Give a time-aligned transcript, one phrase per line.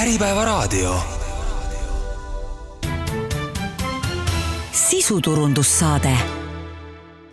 [0.00, 0.94] Äripäevaraadio.
[4.72, 6.16] sisuturundussaade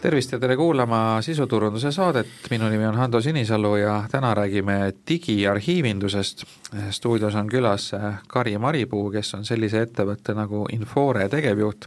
[0.02, 6.44] tervist ja tere kuulama sisuturunduse saadet, minu nimi on Hando Sinisalu ja täna räägime digiarhiivindusest.
[6.90, 7.92] stuudios on külas
[8.28, 11.86] Kari Maripuu, kes on sellise ettevõtte nagu Infore tegevjuht.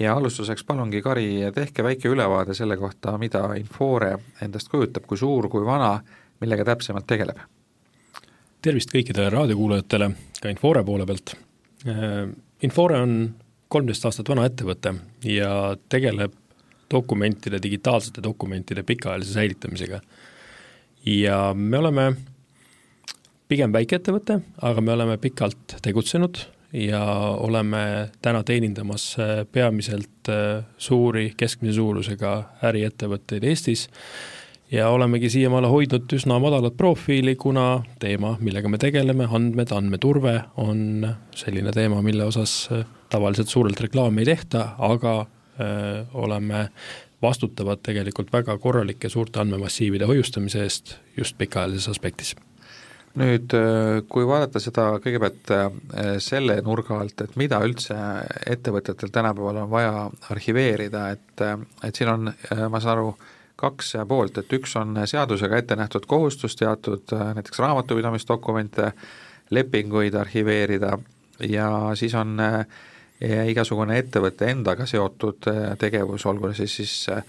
[0.00, 5.48] ja alustuseks palungi, Kari, tehke väike ülevaade selle kohta, mida Infore endast kujutab, kui suur,
[5.48, 6.00] kui vana,
[6.40, 7.51] millega täpsemalt tegeleb
[8.62, 10.10] tervist kõikidele raadiokuulajatele
[10.40, 11.34] ka Infore poole pealt.
[11.88, 12.28] Äh,
[12.62, 13.16] Infore on
[13.72, 14.94] kolmteist aastat vana ettevõte
[15.26, 16.34] ja tegeleb
[16.92, 20.00] dokumentide, digitaalsete dokumentide pikaajalise säilitamisega.
[21.06, 22.12] ja me oleme
[23.48, 26.38] pigem väikeettevõte, aga me oleme pikalt tegutsenud
[26.72, 27.02] ja
[27.42, 29.16] oleme täna teenindamas
[29.52, 32.36] peamiselt äh, suuri keskmise suurusega
[32.70, 33.88] äriettevõtteid Eestis
[34.72, 41.06] ja olemegi siiamaale hoidnud üsna madalat profiili, kuna teema, millega me tegeleme, andmed, andmeturve, on
[41.36, 46.68] selline teema, mille osas äh, tavaliselt suurelt reklaami ei tehta, aga öö, äh, oleme
[47.22, 52.32] vastutavad tegelikult väga korralike suurte andmemassiivide hoiustamise eest just pikaajalises aspektis.
[53.20, 55.52] Nüüd äh, kui vaadata seda kõigepealt
[56.24, 57.98] selle nurga alt, et mida üldse
[58.48, 61.46] ettevõtetel tänapäeval on vaja arhiveerida, et,
[61.84, 62.32] et siin on,
[62.72, 63.12] ma saan aru,
[63.62, 68.92] kaks poolt, et üks on seadusega ette nähtud kohustus teatud näiteks raamatupidamisdokumente,
[69.52, 70.98] lepinguid arhiveerida
[71.48, 77.22] ja siis on eh, igasugune ettevõtte endaga seotud eh, tegevus, olgu siis siis eh,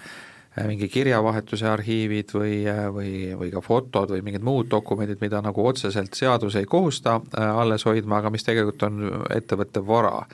[0.67, 2.57] mingi kirjavahetuse arhiivid või,
[2.93, 7.87] või, või ka fotod või mingid muud dokumendid, mida nagu otseselt seadus ei kohusta alles
[7.89, 9.01] hoidma, aga mis tegelikult on
[9.33, 10.27] ettevõtte vara.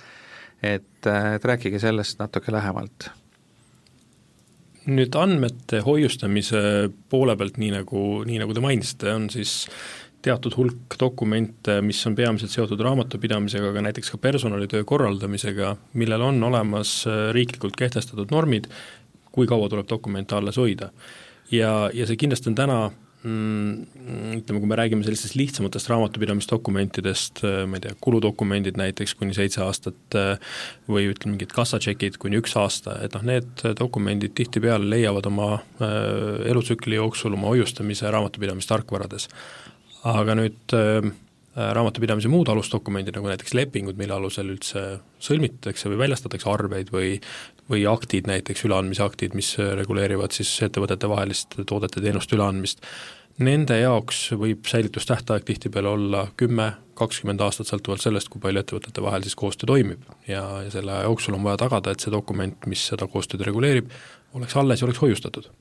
[0.62, 3.12] et, et rääkige sellest natuke lähemalt
[4.88, 6.62] nüüd andmete hoiustamise
[7.10, 9.66] poole pealt, nii nagu, nii nagu te mainisite, on siis
[10.26, 16.44] teatud hulk dokumente, mis on peamiselt seotud raamatupidamisega, aga näiteks ka personalitöö korraldamisega, millel on
[16.44, 18.68] olemas äh, riiklikult kehtestatud normid,
[19.32, 20.92] kui kaua tuleb dokumente alles hoida.
[21.52, 22.80] ja, ja see kindlasti on täna
[23.20, 29.60] ütleme, kui me räägime sellistest lihtsamatest raamatupidamisdokumentidest, äh, ma ei tea, kuludokumendid näiteks kuni seitse
[29.66, 30.54] aastat äh,
[30.88, 36.46] või ütleme, mingid kassatšekid kuni üks aasta, et noh, need dokumendid tihtipeale leiavad oma äh,
[36.48, 39.28] elutsükli jooksul oma hoiustamise raamatupidamistarkvarades.
[40.08, 40.78] aga nüüd
[41.60, 44.84] raamatupidamise muud alusdokumendid, nagu näiteks lepingud, mille alusel üldse
[45.24, 47.18] sõlmitakse või väljastatakse arveid või
[47.70, 52.82] või aktid näiteks, üleandmise aktid, mis reguleerivad siis ettevõtete vahelist toodete-teenuste üleandmist,
[53.46, 59.24] nende jaoks võib säilitustähtaeg tihtipeale olla kümme, kakskümmend aastat, sõltuvalt sellest, kui palju ettevõtete vahel
[59.24, 60.02] siis koostöö toimib.
[60.28, 63.94] ja, ja selle aja jooksul on vaja tagada, et see dokument, mis seda koostööd reguleerib,
[64.34, 65.52] oleks alles ja oleks hoiustatud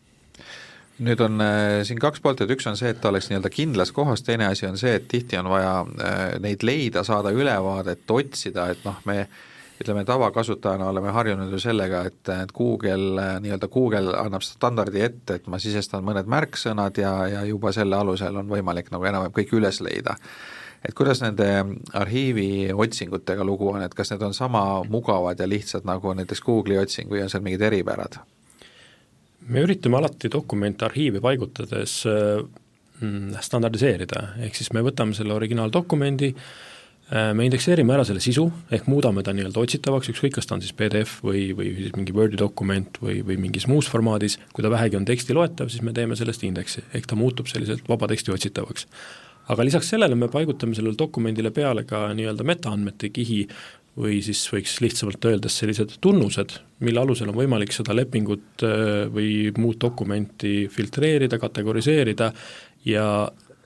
[1.05, 3.93] nüüd on äh, siin kaks poolt, et üks on see, et ta oleks nii-öelda kindlas
[3.95, 8.71] kohas, teine asi on see, et tihti on vaja äh, neid leida, saada ülevaadet, otsida,
[8.75, 9.39] et noh, me äh,
[9.81, 15.51] ütleme, tavakasutajana oleme harjunud ju sellega, et, et Google, nii-öelda Google annab standardi ette, et
[15.51, 19.81] ma sisestan mõned märksõnad ja, ja juba selle alusel on võimalik nagu enam-vähem kõik üles
[19.85, 20.17] leida.
[20.87, 21.47] et kuidas nende
[21.93, 26.79] arhiivi otsingutega lugu on, et kas need on sama mugavad ja lihtsad nagu näiteks Google'i
[26.79, 28.21] otsing või on seal mingid eripärad?
[29.49, 36.35] Me üritame alati dokumente arhiivi paigutades mm, standardiseerida, ehk siis me võtame selle originaaldokumendi,
[37.09, 40.61] Äh, me indekseerime ära selle sisu, ehk muudame ta nii-öelda otsitavaks, ükskõik, kas ta on
[40.61, 44.69] siis PDF või, või siis mingi Wordi dokument või, või mingis muus formaadis, kui ta
[44.69, 48.35] vähegi on teksti loetav, siis me teeme sellest indeksi, ehk ta muutub selliselt vaba teksti
[48.35, 48.85] otsitavaks.
[49.49, 53.47] aga lisaks sellele me paigutame sellele dokumendile peale ka nii-öelda metaandmete kihi
[53.99, 56.55] või siis võiks lihtsamalt öeldes sellised tunnused,
[56.87, 62.33] mille alusel on võimalik seda lepingut äh, või muud dokumenti filtreerida, kategoriseerida
[62.87, 63.07] ja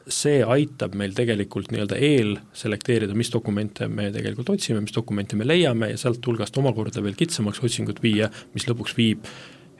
[0.02, 5.92] see aitab meil tegelikult nii-öelda eelselekteerida, mis dokumente me tegelikult otsime, mis dokumente me leiame
[5.92, 9.28] ja sealt hulgast omakorda veel kitsamaks otsingut viia, mis lõpuks viib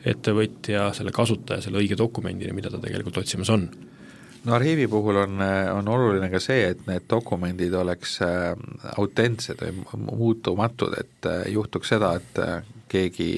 [0.03, 3.67] ettevõtja, selle kasutaja selle õige dokumendini, mida ta tegelikult otsimas on
[4.45, 5.41] no arhiivi puhul on,
[5.73, 8.51] on oluline ka see, et need dokumendid oleks äh,
[8.97, 12.57] autentsed või muutumatud, et äh, juhtuks seda, et äh,
[12.91, 13.29] keegi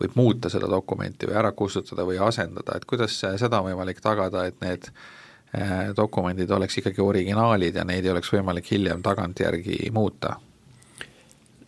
[0.00, 4.44] võib muuta seda dokumenti või ära kustutada või asendada, et kuidas seda on võimalik tagada,
[4.50, 4.90] et need
[5.94, 10.34] dokumendid oleks ikkagi originaalid ja neid ei oleks võimalik hiljem tagantjärgi muuta?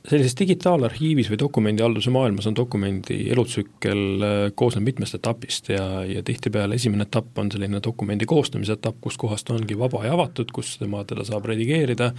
[0.07, 6.79] Sellises digitaalarhiivis või dokumendihalduse maailmas on dokumendi elutsükkel äh, koosneb mitmest etapist ja, ja tihtipeale
[6.79, 10.77] esimene etapp on selline dokumendi koostamise etapp, kus kohas ta ongi vaba ja avatud, kus
[10.83, 12.13] tema, teda saab redigeerida,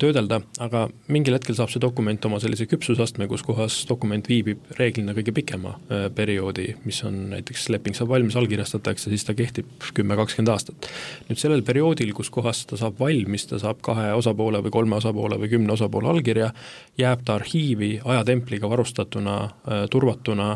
[0.00, 5.12] töödelda, aga mingil hetkel saab see dokument oma sellise küpsusastme, kus kohas dokument viibib reeglina
[5.16, 10.16] kõige pikema äh, perioodi, mis on näiteks leping saab valmis, allkirjastatakse, siis ta kehtib kümme,
[10.20, 10.88] kakskümmend aastat.
[11.28, 15.36] nüüd sellel perioodil, kus kohas ta saab valmis, ta saab kahe osapoole või kolme osapoole
[15.42, 16.52] või kümne osapoole allkirja,
[17.00, 20.50] jääb ta arhiivi ajatempliga varustatuna, äh, turvatuna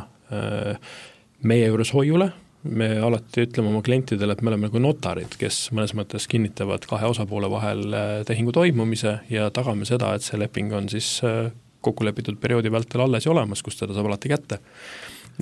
[1.44, 2.30] meie juures hoiule
[2.64, 7.08] me alati ütleme oma klientidele, et me oleme nagu notarid, kes mõnes mõttes kinnitavad kahe
[7.12, 11.50] osapoole vahel äh, tehingu toimumise ja tagame seda, et see leping on siis äh,
[11.84, 14.60] kokkulepitud perioodi vältel alles ja olemas, kus teda saab alati kätte.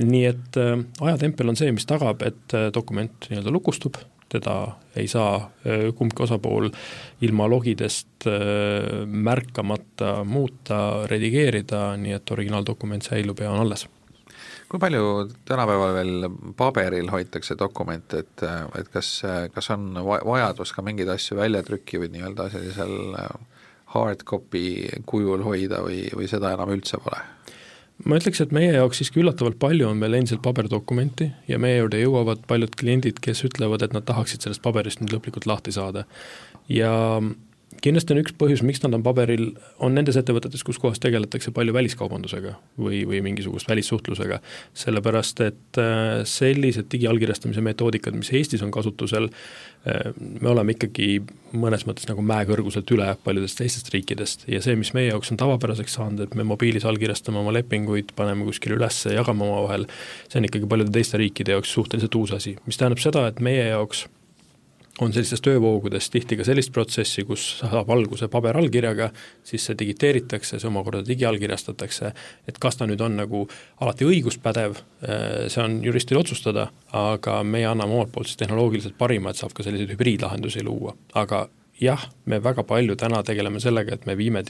[0.02, 4.00] nii et äh, ajatempel on see, mis tagab, et dokument nii-öelda lukustub,
[4.32, 4.56] teda
[4.96, 5.50] ei saa
[5.92, 6.70] kumbki osapool
[7.20, 8.24] ilma logidest
[9.04, 10.78] märkamata muuta,
[11.10, 13.84] redigeerida, nii et originaaldokument säilub ja on alles
[14.72, 18.44] kui palju tänapäeval veel paberil hoitakse dokumente, et,
[18.78, 19.10] et kas,
[19.52, 23.60] kas on vajadus ka mingeid asju väljatrükki või nii-öelda sellisel äh,
[23.92, 27.20] hard copy kujul hoida või, või seda enam üldse pole?
[28.08, 32.00] ma ütleks, et meie jaoks siiski üllatavalt palju on veel endiselt paberdokumenti ja meie juurde
[32.00, 36.08] jõuavad paljud kliendid, kes ütlevad, et nad tahaksid sellest paberist nüüd lõplikult lahti saada.
[36.72, 36.90] ja
[37.82, 39.52] kindlasti on üks põhjus, miks nad on paberil,
[39.82, 44.38] on nendes ettevõtetes, kus kohas tegeletakse palju väliskaubandusega või, või mingisugust välissuhtlusega.
[44.78, 49.28] sellepärast, et äh, sellised digiallkirjastamise metoodikad, mis Eestis on kasutusel,
[49.86, 54.94] äh, me oleme ikkagi mõnes mõttes nagu mäekõrguselt üle paljudest teistest riikidest ja see, mis
[54.96, 59.46] meie jaoks on tavapäraseks saanud, et me mobiilis allkirjastame oma lepinguid, paneme kuskile üles, jagame
[59.48, 59.88] omavahel,
[60.28, 63.70] see on ikkagi paljude teiste riikide jaoks suhteliselt uus asi, mis tähendab seda, et meie
[63.72, 64.06] jaoks
[65.00, 69.08] on sellistes töövoogudes tihti ka sellist protsessi, kus saab alguse paberallkirjaga,
[69.46, 72.12] siis see digiteeritakse, see omakorda digiallkirjastatakse,
[72.48, 73.46] et kas ta nüüd on nagu
[73.80, 79.30] alati õiguspädev, eh, see on juristil otsustada, aga meie anname omalt poolt siis tehnoloogiliselt parima,
[79.30, 81.46] et saab ka selliseid hübriidlahendusi luua, aga
[81.80, 84.44] jah, me väga palju täna tegeleme sellega, et me viime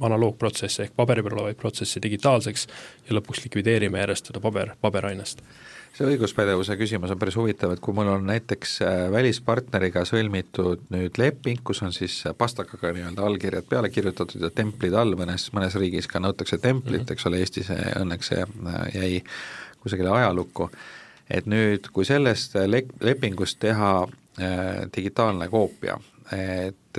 [0.00, 2.66] analoogprotsesse ehk paberi peal olevaid protsesse digitaalseks
[3.08, 5.40] ja lõpuks likvideerime järjest seda paber, paberainest
[5.94, 11.18] see õiguspädevuse küsimus on päris huvitav, et kui mul on näiteks äh, välispartneriga sõlmitud nüüd
[11.20, 16.10] leping, kus on siis pastakaga nii-öelda allkirjad peale kirjutatud ja templid all, mõnes, mõnes riigis
[16.10, 17.14] ka nõutakse templit mm, -hmm.
[17.14, 19.22] eks ole, Eestis õnneks see äh, jäi
[19.84, 20.70] kusagile ajalukku,
[21.30, 25.98] et nüüd, kui sellest le-, lepingust teha äh, digitaalne koopia,
[26.32, 26.98] et,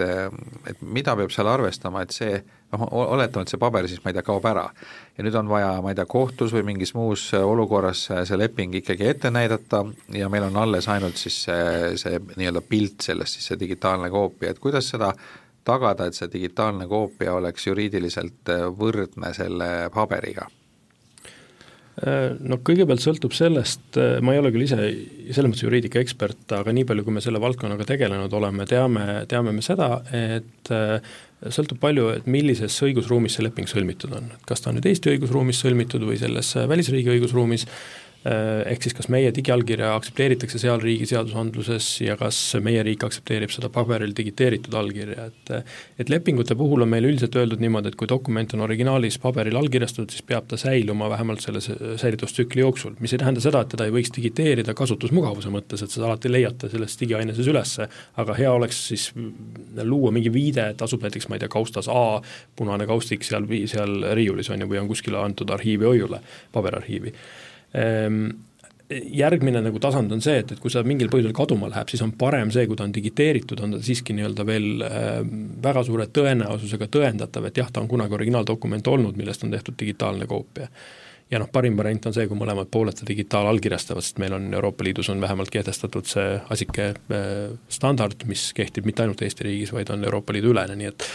[0.70, 2.44] et mida peab seal arvestama, et see
[2.76, 2.84] noh,
[3.16, 4.66] oletame, et see paber siis, ma ei tea, kaob ära
[5.16, 9.08] ja nüüd on vaja, ma ei tea, kohtus või mingis muus olukorras see leping ikkagi
[9.14, 13.62] ette näidata ja meil on alles ainult siis see, see nii-öelda pilt sellest, siis see
[13.66, 15.14] digitaalne koopia, et kuidas seda
[15.66, 20.50] tagada, et see digitaalne koopia oleks juriidiliselt võrdne selle paberiga?
[21.96, 24.76] No kõigepealt sõltub sellest, ma ei ole küll ise
[25.32, 29.54] selles mõttes juriidika ekspert, aga nii palju, kui me selle valdkonnaga tegelenud oleme, teame, teame
[29.56, 30.74] me seda, et
[31.56, 35.14] sõltub palju, et millises õigusruumis see leping sõlmitud on, et kas ta on nüüd Eesti
[35.14, 41.06] õigusruumis sõlmitud või selles välisriigi õigusruumis Äh, ehk siis kas meie digiallkirja aktsepteeritakse seal riigi
[41.12, 45.54] seadusandluses ja kas meie riik aktsepteerib seda paberil digiteeritud allkirja, et
[46.02, 50.10] et lepingute puhul on meil üldiselt öeldud niimoodi, et kui dokument on originaalis paberil allkirjastatud,
[50.10, 53.94] siis peab ta säiluma vähemalt selle säilitustsükli jooksul, mis ei tähenda seda, et teda ei
[53.94, 59.08] võiks digiteerida kasutusmugavuse mõttes, et seda alati leiate selles digiaineses ülesse, aga hea oleks siis
[59.84, 62.06] luua mingi viide, et asub näiteks, ma ei tea, kaustas A,
[62.58, 66.26] punane kaustik seal, seal riiulis on ju, või on kuskile antud arhiivi hoiule,
[66.56, 67.14] paberarhiivi
[68.90, 72.12] järgmine nagu tasand on see, et, et kui see mingil põhjusel kaduma läheb, siis on
[72.18, 75.08] parem see, kui ta on digiteeritud, on ta siiski nii-öelda veel äh,
[75.64, 80.30] väga suure tõenäosusega tõendatav, et jah, ta on kunagi originaaldokument olnud, millest on tehtud digitaalne
[80.30, 80.70] koopia.
[81.32, 84.86] ja noh, parim variant on see, kui mõlemad pooled ta digitaalallkirjastavad, sest meil on Euroopa
[84.86, 89.90] Liidus on vähemalt kehtestatud see asike äh, standard, mis kehtib mitte ainult Eesti riigis, vaid
[89.90, 91.10] on Euroopa Liidu ülene, nii et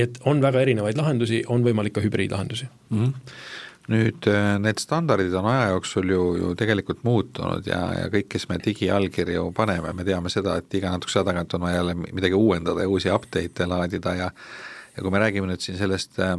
[0.00, 3.04] et on väga erinevaid lahendusi, on võimalik ka hübriidlahendusi mm.
[3.04, 8.30] -hmm nüüd äh, need standardid on aja jooksul ju, ju tegelikult muutunud ja, ja kõik,
[8.34, 11.96] kes me digiallkirju paneme, me teame seda, et iga natukese aja tagant on vaja jälle
[12.00, 14.30] midagi uuendada ja uusi update'e laadida ja
[14.96, 16.34] ja kui me räägime nüüd siin sellest äh,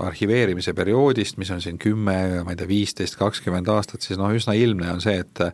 [0.00, 4.56] arhiveerimise perioodist, mis on siin kümme, ma ei tea, viisteist, kakskümmend aastat, siis noh, üsna
[4.56, 5.44] ilmne on see, et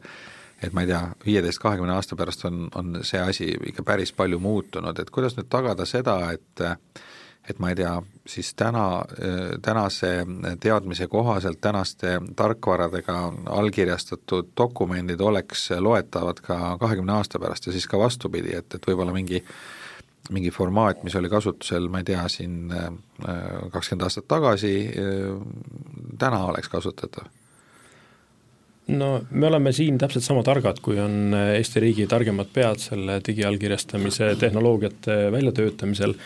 [0.62, 4.38] et ma ei tea, viieteist, kahekümne aasta pärast on, on see asi ikka päris palju
[4.38, 6.62] muutunud, et kuidas nüüd tagada seda, et
[7.50, 7.96] et ma ei tea,
[8.26, 9.02] siis täna,
[9.62, 10.12] tänase
[10.60, 13.16] teadmise kohaselt tänaste tarkvaradega
[13.50, 19.14] allkirjastatud dokumendid oleks loetavad ka kahekümne aasta pärast ja siis ka vastupidi, et, et võib-olla
[19.14, 19.42] mingi
[20.30, 22.70] mingi formaat, mis oli kasutusel, ma ei tea, siin
[23.72, 24.74] kakskümmend aastat tagasi,
[26.18, 27.26] täna oleks kasutatav.
[28.92, 34.32] No me oleme siin täpselt sama targad, kui on Eesti riigi targemad pead selle digiallkirjastamise
[34.40, 36.16] tehnoloogiate väljatöötamisel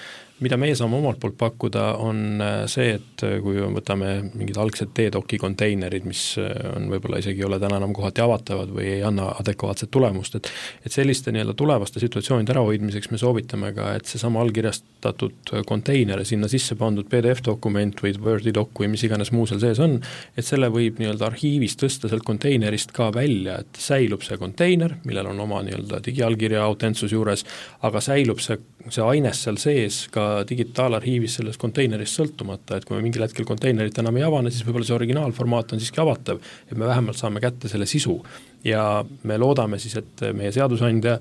[0.44, 4.92] mida meie saame omalt poolt pakkuda, on äh, see, et äh, kui võtame mingid algsed
[4.96, 9.04] T-Doci konteinerid, mis äh, on võib-olla isegi ei ole täna enam kohati avatavad või ei
[9.06, 10.50] anna adekvaatset tulemust, et
[10.86, 16.76] et selliste nii-öelda tulevaste situatsioonide ärahoidmiseks me soovitame ka, et seesama allkirjastatud konteiner sinna sisse
[16.78, 19.98] pandud PDF-dokument või Wordi doc või mis iganes muu seal sees on,
[20.36, 25.32] et selle võib nii-öelda arhiivis tõsta sealt konteinerist ka välja, et säilub see konteiner, millel
[25.32, 27.46] on oma nii-öelda digiallkirja autentsus juures,
[27.88, 28.60] aga säilub see,
[28.92, 33.98] see aines seal sees ka digitaalarhiivis sellest konteinerist sõltumata, et kui me mingil hetkel konteinerit
[34.02, 36.40] enam ei avane, siis võib-olla see originaalformaat on siiski avatav,
[36.70, 38.20] et me vähemalt saame kätte selle sisu.
[38.66, 41.18] ja me loodame siis, et meie seadusandja,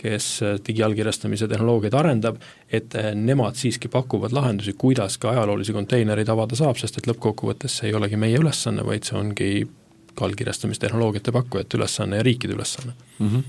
[0.00, 0.26] kes
[0.66, 2.38] digiallkirjastamise tehnoloogiaid arendab,
[2.72, 7.90] et nemad siiski pakuvad lahendusi, kuidas ka ajaloolisi konteinereid avada saab, sest et lõppkokkuvõttes see
[7.90, 9.50] ei olegi meie ülesanne, vaid see ongi
[10.20, 13.28] allkirjastamistehnoloogiate pakkujate ülesanne ja riikide ülesanne mm.
[13.28, 13.42] -hmm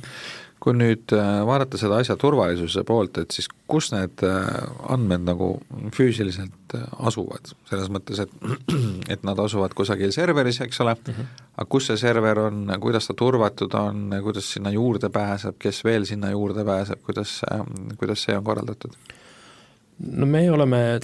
[0.64, 4.48] kui nüüd äh, vaadata seda asja turvalisuse poolt, et siis kus need äh,
[4.90, 5.50] andmed nagu
[5.96, 8.34] füüsiliselt äh, asuvad, selles mõttes, et
[9.14, 11.44] et nad asuvad kusagil serveris, eks ole mm, -hmm.
[11.56, 16.06] aga kus see server on, kuidas ta turvatud on, kuidas sinna juurde pääseb, kes veel
[16.06, 17.42] sinna juurde pääseb, kuidas,
[17.98, 18.98] kuidas see on korraldatud?
[20.00, 21.00] no me oleme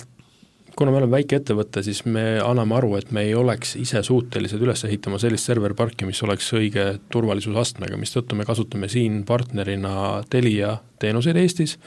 [0.75, 4.61] kuna me oleme väike ettevõte, siis me anname aru, et me ei oleks ise suutelised
[4.63, 11.37] üles ehitama sellist serveriparki, mis oleks õige turvalisusastmega, mistõttu me kasutame siin partnerina Telia teenuseid
[11.37, 11.77] Eestis,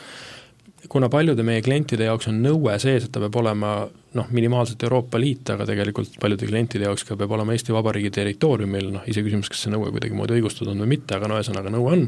[0.89, 3.73] kuna paljude meie klientide jaoks on nõue sees, et ta peab olema
[4.17, 8.89] noh, minimaalselt Euroopa Liit, aga tegelikult paljude klientide jaoks ka peab olema Eesti Vabariigi territooriumil,
[8.95, 12.07] noh iseküsimus, kas see nõue kuidagimoodi õigustatud on või mitte, aga no ühesõnaga nõue on,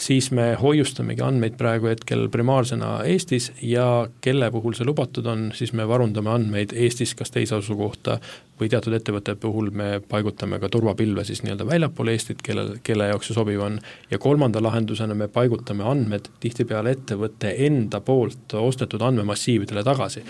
[0.00, 5.74] siis me hoiustamegi andmeid praegu hetkel primaarsena Eestis ja kelle puhul see lubatud on, siis
[5.76, 8.18] me varundame andmeid Eestis kas teise asukohta
[8.60, 13.30] või teatud ettevõtte puhul me paigutame ka turvapilve siis nii-öelda väljapoole Eestit, kellel, kelle jaoks
[13.30, 13.78] see sobiv on,
[14.10, 20.24] ja kolmanda lahendusena me paigutame andmed tihtipeale ettevõtte enda poolt ostetud andmemassiividele tagasi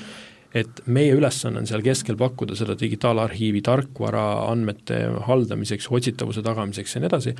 [0.55, 7.03] et meie ülesanne on seal keskel pakkuda seda digitaalarhiivi tarkvara andmete haldamiseks, otsitavuse tagamiseks ja
[7.03, 7.35] nii edasi,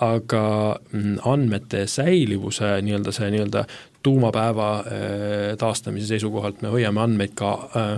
[0.00, 0.44] aga
[0.92, 3.64] mm, andmete säilivuse nii-öelda see nii-öelda
[4.02, 7.96] tuumapäeva äh, taastamise seisukohalt me hoiame andmeid ka äh,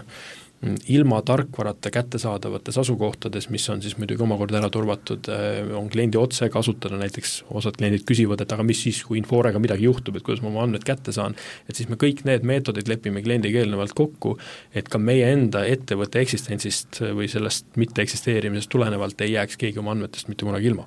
[0.89, 6.49] ilma tarkvarata kättesaadavates asukohtades, mis on siis muidugi omakorda ära turvatud, äh, on kliendi otse
[6.55, 10.45] kasutada, näiteks osad kliendid küsivad, et aga mis siis, kui Inforega midagi juhtub, et kuidas
[10.45, 11.35] ma oma andmed kätte saan,
[11.69, 14.37] et siis me kõik need meetodid lepime kliendiga eelnevalt kokku,
[14.75, 20.31] et ka meie enda ettevõtte eksistentsist või sellest mitteeksisteerimisest tulenevalt ei jääks keegi oma andmetest
[20.31, 20.87] mitte kunagi ilma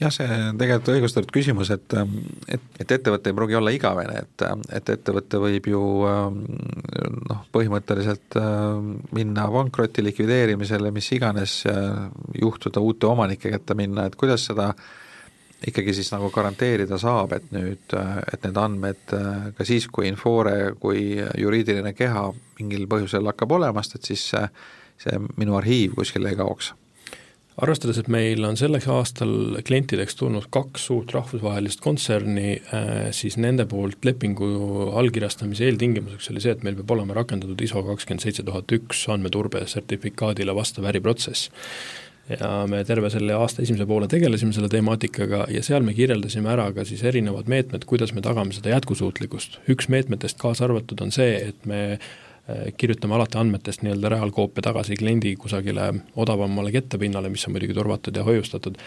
[0.00, 1.94] jah, see on tegelikult õigustatud küsimus, et,
[2.52, 4.44] et, et ettevõte ei pruugi olla igavene, et,
[4.78, 5.80] et ettevõte võib ju
[7.30, 8.38] noh, põhimõtteliselt
[9.16, 11.58] minna pankrotti, likvideerimisele, mis iganes,
[12.40, 14.72] juhtuda uute omanike kätte minna, et kuidas seda
[15.66, 17.94] ikkagi siis nagu garanteerida saab, et nüüd,
[18.32, 19.14] et need andmed
[19.56, 22.28] ka siis, kui Infore kui juriidiline keha
[22.58, 24.48] mingil põhjusel hakkab olemast, et siis see,
[25.00, 26.74] see minu arhiiv kuskile ei kaoks
[27.62, 33.64] arvestades, et meil on selleks aastal klientideks tulnud kaks suurt rahvusvahelist kontserni, äh, siis nende
[33.68, 34.48] poolt lepingu
[35.00, 39.64] allkirjastamise eeltingimuseks oli see, et meil peab olema rakendatud ISO kakskümmend seitse tuhat üks andmeturbe
[39.70, 41.48] sertifikaadile vastav äriprotsess
[42.28, 46.66] ja me terve selle aasta esimese poole tegelesime selle temaatikaga ja seal me kirjeldasime ära
[46.74, 49.60] ka siis erinevad meetmed, kuidas me tagame seda jätkusuutlikkust.
[49.70, 52.00] üks meetmetest kaasa arvatud on see, et me
[52.78, 58.22] kirjutame alati andmetest nii-öelda reaalkoopia tagasi kliendi kusagile odavamale kettepinnale, mis on muidugi turvatud ja
[58.26, 58.78] hoiustatud,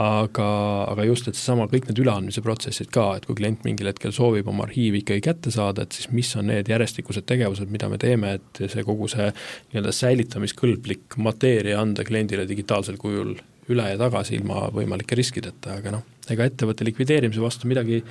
[0.00, 0.48] aga,
[0.90, 4.48] aga just, et seesama, kõik need üleandmise protsessid ka, et kui klient mingil hetkel soovib
[4.50, 8.36] oma arhiivi ikkagi kätte saada, et siis mis on need järjestikused tegevused, mida me teeme,
[8.40, 13.36] et see kogu see nii-öelda säilitamiskõlblik mateeria anda kliendile digitaalsel kujul
[13.72, 18.02] üle ja tagasi ilma võimalike riskideta, aga noh, ega ettevõtte likvideerimise vastu midagi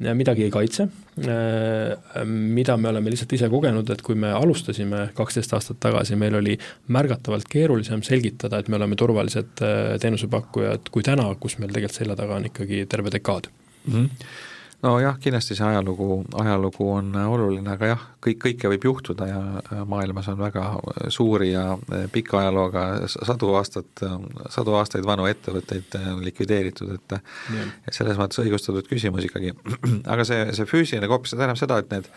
[0.00, 0.86] midagi ei kaitse,
[1.28, 6.38] äh, mida me oleme lihtsalt ise kogenud, et kui me alustasime kaksteist aastat tagasi, meil
[6.40, 6.56] oli
[6.88, 12.16] märgatavalt keerulisem selgitada, et me oleme turvalised äh, teenusepakkujad, kui täna, kus meil tegelikult selja
[12.16, 13.50] taga on ikkagi terve dekaad
[13.86, 13.92] mm.
[13.92, 14.48] -hmm
[14.82, 19.40] nojah, kindlasti see ajalugu, ajalugu on oluline, aga jah, kõik, kõike võib juhtuda ja
[19.88, 20.64] maailmas on väga
[21.12, 21.64] suuri ja
[22.12, 24.04] pika ajalooga sadu aastat,
[24.52, 27.74] sadu aastaid vanu ettevõtteid likvideeritud, et yeah.
[27.92, 29.52] selles mõttes õigustatud küsimus ikkagi.
[30.12, 32.08] aga see, see füüsiline koop, see tähendab seda, et need,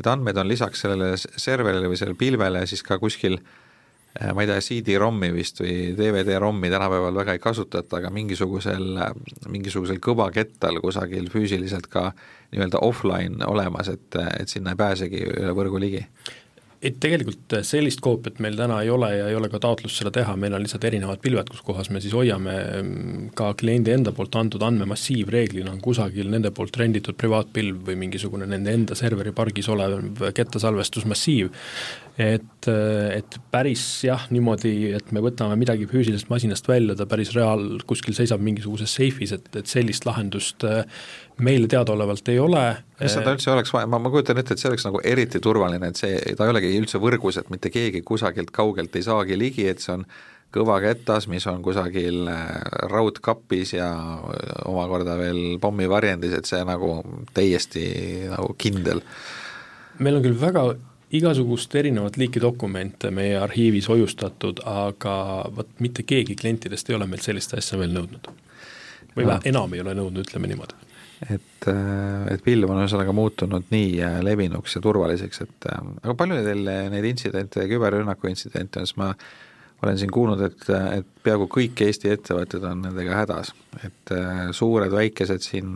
[0.00, 3.68] et andmed on lisaks sellele serverile või sellele pilvele siis ka kuskil äh, Äh,
[4.34, 8.98] ma ei tea, CD-ROM-i vist või DVD-ROM-i tänapäeval väga ei kasutata, aga mingisugusel,
[9.48, 12.10] mingisugusel kõvakettal kusagil füüsiliselt ka
[12.50, 16.02] nii-öelda offline olemas, et, et sinna ei pääsegi üle võrgu ligi.
[16.80, 20.32] Et tegelikult sellist koopiat meil täna ei ole ja ei ole ka taotlust seda teha,
[20.40, 22.54] meil on lihtsalt erinevad pilved, kus kohas me siis hoiame.
[23.36, 28.48] Ka kliendi enda poolt antud andmemassiiv reeglina on kusagil nende poolt renditud privaatpilv või mingisugune
[28.48, 31.52] nende enda serveripargis olev kettasalvestusmassiiv,
[32.18, 37.78] et, et päris jah, niimoodi, et me võtame midagi füüsilisest masinast välja, ta päris reaal,
[37.88, 40.66] kuskil seisab mingisuguses seifis, et, et sellist lahendust
[41.40, 42.64] meile teadaolevalt ei ole.
[42.98, 45.92] kas seda üldse oleks vaja, ma, ma kujutan ette, et see oleks nagu eriti turvaline,
[45.92, 49.68] et see, ta ei olegi üldse võrgus, et mitte keegi kusagilt kaugelt ei saagi ligi,
[49.70, 50.04] et see on
[50.54, 52.46] kõva ketas, mis on kusagil äh,
[52.90, 53.90] raudkapis ja
[54.68, 56.96] omakorda veel pommivarjendis, et see nagu
[57.36, 57.84] täiesti
[58.30, 59.02] nagu kindel.
[60.00, 60.64] meil on küll väga
[61.16, 65.16] igasugust erinevat liiki dokumente meie arhiivis hoiustatud, aga
[65.56, 68.30] vot mitte keegi klientidest ei ole meilt sellist asja veel nõudnud.
[69.16, 69.40] või no.
[69.44, 70.90] enam ei ole nõudnud, ütleme niimoodi
[71.28, 76.16] et, äh, et pilv on ühesõnaga muutunud nii äh, levinuks ja turvaliseks, et äh, aga
[76.16, 76.64] palju teil
[76.94, 79.12] neid intsidente, küberrünnaku intsidente on, siis ma
[79.82, 80.66] olen siin kuulnud, et,
[80.98, 83.54] et peaaegu kõik Eesti ettevõtted on nendega hädas,
[83.86, 84.12] et
[84.56, 85.72] suured, väikesed siin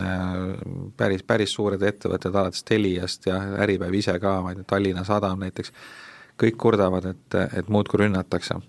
[0.97, 5.41] päris, päris suured ettevõtted, alates Teliast ja Äripäev ise ka, ma ei tea, Tallinna Sadam
[5.41, 5.73] näiteks,
[6.41, 8.59] kõik kurdavad, et, et muudkui rünnatakse.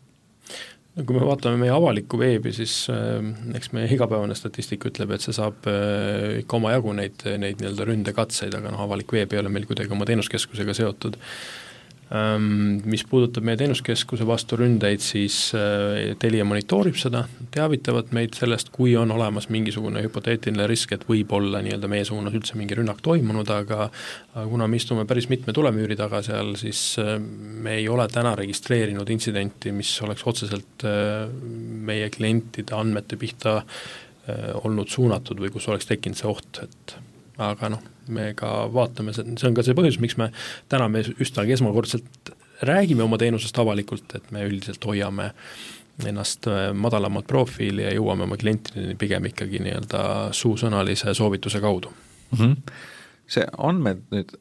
[0.97, 3.21] No kui me vaatame meie avalikku veebi, siis äh,
[3.59, 8.57] eks meie igapäevane statistika ütleb, et see saab äh, ikka omajagu neid, neid nii-öelda ründekatseid,
[8.57, 11.21] aga noh, avalik veeb ei ole meil kuidagi oma teenuskeskusega seotud
[12.87, 18.93] mis puudutab meie teenuskeskuse vastu ründeid, siis äh, Telia monitoorib seda, teavitavad meid sellest, kui
[18.99, 23.51] on olemas mingisugune hüpoteetiline risk, et võib olla nii-öelda meie suunas üldse mingi rünnak toimunud,
[23.51, 23.89] aga
[24.37, 28.37] aga kuna me istume päris mitme tulemüüri taga seal, siis äh, me ei ole täna
[28.39, 31.27] registreerinud intsidenti, mis oleks otseselt äh,
[31.91, 33.63] meie klientide andmete pihta
[34.67, 36.95] olnud suunatud või kus oleks tekkinud see oht, et
[37.39, 40.31] aga noh, me ka vaatame, see on ka see põhjus, miks me
[40.73, 42.33] täna me üsnagi esmakordselt
[42.63, 45.33] räägime oma teenusest avalikult, et me üldiselt hoiame
[46.05, 50.03] ennast äh, madalamat profiili ja jõuame oma klientideni pigem ikkagi nii-öelda
[50.37, 52.39] suusõnalise soovituse kaudu mm.
[52.39, 52.75] -hmm.
[53.29, 54.35] see andmed nüüd,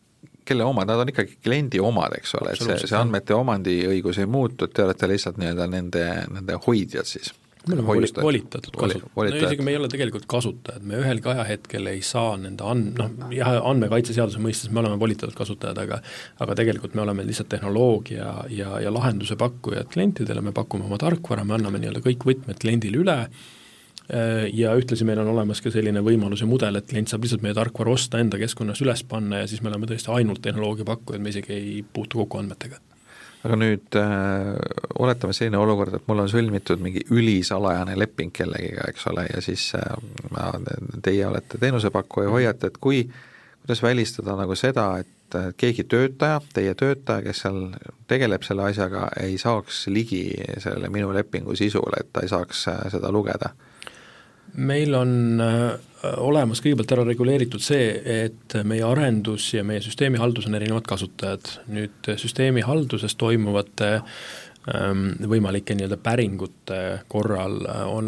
[0.45, 4.27] kelle omad, nad on ikkagi kliendi omad, eks ole, et see, see andmete omandiõigus ei
[4.29, 7.31] muutu, et te olete lihtsalt nii-öelda nende, nende hoidjad siis
[7.67, 11.89] me oleme voli, volitatud kasutajad, no isegi me ei ole tegelikult kasutajad, me ühelgi ajahetkel
[11.91, 15.99] ei saa nende and-, noh jah, andmekaitseseaduse mõistes me oleme volitatud kasutajad, aga
[16.43, 21.45] aga tegelikult me oleme lihtsalt tehnoloogia ja, ja lahenduse pakkujad klientidele, me pakume oma tarkvara,
[21.47, 23.19] me anname nii-öelda kõik võtmed kliendile üle,
[24.09, 27.45] äh, ja ühtlasi meil on olemas ka selline võimalus ja mudel, et klient saab lihtsalt
[27.45, 31.23] meie tarkvara osta, enda keskkonnas üles panna ja siis me oleme tõesti ainult tehnoloogia pakkujad,
[31.23, 32.81] me isegi ei puutu kokku andmetega
[33.45, 34.51] aga nüüd äh,
[34.99, 39.67] oletame selline olukord, et mul on sõlmitud mingi ülisalajane leping kellegiga, eks ole, ja siis
[39.77, 39.91] äh,
[41.05, 43.03] teie olete teenusepakkuja, hoiate, et kui,
[43.61, 47.61] kuidas välistada nagu seda, et keegi töötaja, teie töötaja, kes seal
[48.09, 50.27] tegeleb selle asjaga, ei saaks ligi
[50.57, 53.53] sellele minu lepingu sisule, et ta ei saaks äh, seda lugeda?
[54.55, 55.63] Meil on äh,
[56.21, 57.89] olemas kõigepealt ära reguleeritud see,
[58.25, 64.19] et meie arendus ja meie süsteemihaldus on erinevad kasutajad, nüüd süsteemihalduses toimuvate äh,
[64.65, 66.79] võimalike nii-öelda päringute
[67.11, 68.07] korral äh, on,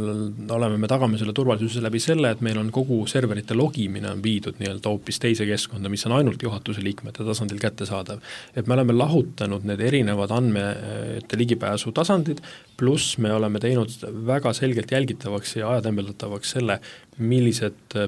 [0.50, 4.58] oleme me, tagame selle turvalisuse läbi selle, et meil on kogu serverite logimine on viidud
[4.58, 8.24] nii-öelda hoopis teise keskkonda, mis on ainult juhatuse liikmete tasandil kättesaadav.
[8.56, 12.42] et me oleme lahutanud need erinevad andmete ligipääsu tasandid,
[12.78, 13.94] pluss me oleme teinud
[14.26, 16.80] väga selgelt jälgitavaks ja ajatembeldavaks selle,
[17.18, 18.00] millised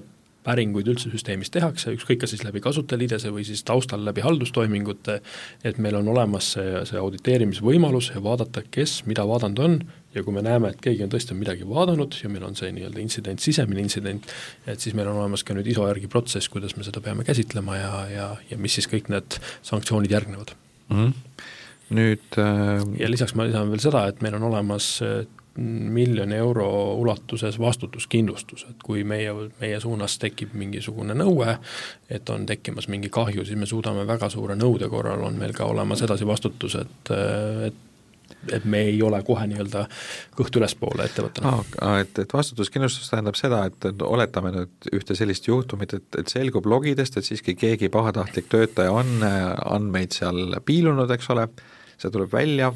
[0.44, 5.20] päringuid üldse süsteemis tehakse, ükskõik kas siis läbi kasutajaliidese või siis taustal läbi haldustoimingute,
[5.68, 9.78] et meil on olemas see, see auditeerimisvõimalus ja vaadata, kes mida vaadanud on
[10.16, 13.04] ja kui me näeme, et keegi on tõesti midagi vaadanud ja meil on see nii-öelda
[13.04, 14.26] intsident, sisemine intsident,
[14.66, 17.78] et siis meil on olemas ka nüüd ISO järgi protsess, kuidas me seda peame käsitlema
[17.78, 20.56] ja, ja, ja mis siis kõik need sanktsioonid järgnevad
[20.90, 21.00] mm.
[21.00, 21.58] -hmm
[21.90, 22.84] nüüd äh...
[23.02, 25.00] ja lisaks ma lisan veel seda, et meil on olemas
[25.60, 31.58] miljoni euro ulatuses vastutuskindlustus, et kui meie, meie suunas tekib mingisugune nõue,
[32.10, 35.68] et on tekkimas mingi kahju, siis me suudame väga suure nõude korral, on meil ka
[35.70, 37.14] olemas edasi vastutus, et,
[37.68, 37.86] et
[38.54, 39.82] et me ei ole kohe nii-öelda
[40.38, 41.96] kõht ülespoole ettevõttena ah,.
[42.00, 47.18] et, et vastutuskindlustus tähendab seda, et oletame nüüd ühte sellist juhtumit, et, et selgub logidest,
[47.20, 51.50] et siiski keegi pahatahtlik töötaja on andmeid seal piilunud, eks ole,
[52.00, 52.72] see tuleb välja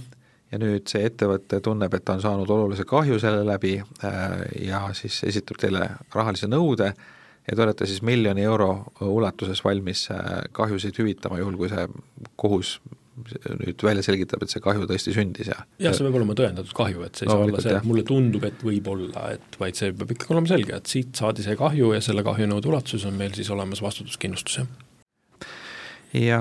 [0.54, 4.86] ja nüüd see ettevõte tunneb, et ta on saanud olulise kahju selle läbi äh, ja
[4.98, 8.70] siis esitab teile rahalise nõude ja te olete siis miljoni euro
[9.02, 11.88] ulatuses valmis äh, kahjusid hüvitama, juhul kui see
[12.40, 12.78] kohus
[13.14, 17.04] nüüd välja selgitab, et see kahju tõesti sündis ja jah, see peab olema tõendatud kahju,
[17.06, 20.16] et see ei saa olla see, et mulle tundub, et võib-olla, et vaid see peab
[20.16, 23.54] ikkagi olema selge, et siit saadi see kahju ja selle kahjunõude ulatuses on meil siis
[23.54, 24.93] olemas vastutuskindlustus, jah
[26.14, 26.40] ja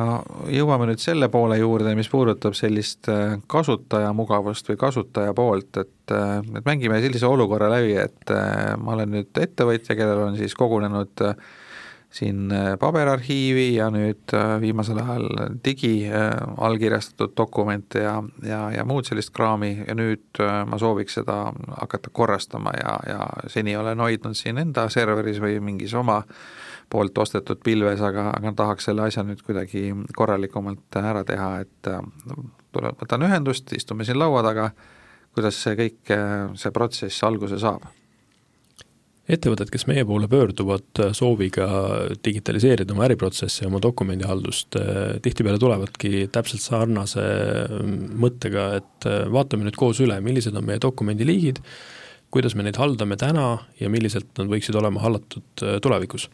[0.53, 6.39] jõuame nüüd selle poole juurde, mis puudutab sellist äh, kasutajamugavust või kasutaja poolt, et, äh,
[6.59, 11.27] et mängime sellise olukorra läbi, et äh, ma olen nüüd ettevõtja, kellel on siis kogunenud
[12.13, 15.31] siin paberarhiivi ja nüüd viimasel ajal
[15.65, 19.71] digi allkirjastatud dokumente ja, ja, ja muud sellist kraami.
[19.87, 21.39] Ja nüüd ma sooviks seda
[21.79, 26.45] hakata korrastama ja, ja seni olen hoidnud siin enda serveris või mingis oma äh,
[26.93, 31.89] poolt ostetud pilves, aga, aga tahaks selle asja nüüd kuidagi korralikumalt ära teha, et
[32.73, 34.71] tulen, võtan ühendust, istume siin laua taga,
[35.33, 36.15] kuidas see kõik,
[36.61, 37.89] see protsess alguse saab?
[39.33, 41.67] ettevõtted, kes meie poole pöörduvad sooviga
[42.27, 44.77] digitaliseerida oma äriprotsessi oma dokumendihaldust,
[45.25, 47.23] tihtipeale tulevadki täpselt sarnase
[48.19, 51.63] mõttega, et vaatame nüüd koos üle, millised on meie dokumendiliigid,
[52.35, 53.47] kuidas me neid haldame täna
[53.81, 56.27] ja milliselt nad võiksid olema hallatud tulevikus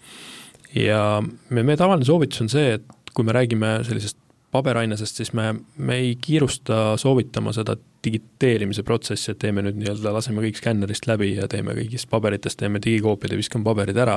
[0.75, 4.19] ja me, meie tavaline soovitus on see, et kui me räägime sellisest
[4.51, 10.41] paberainesest, siis me, me ei kiirusta soovitama seda digiteerimise protsessi, et teeme nüüd nii-öelda, laseme
[10.45, 14.17] kõik skännerist läbi ja teeme kõigist paberitest, teeme digikoopiad ja viskame paberid ära,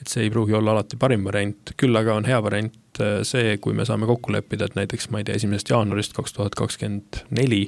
[0.00, 3.58] et see ei pruugi olla alati parim variant, küll aga on hea variant äh, see,
[3.60, 7.20] kui me saame kokku leppida, et näiteks ma ei tea, esimesest jaanuarist kaks tuhat kakskümmend
[7.36, 7.66] neli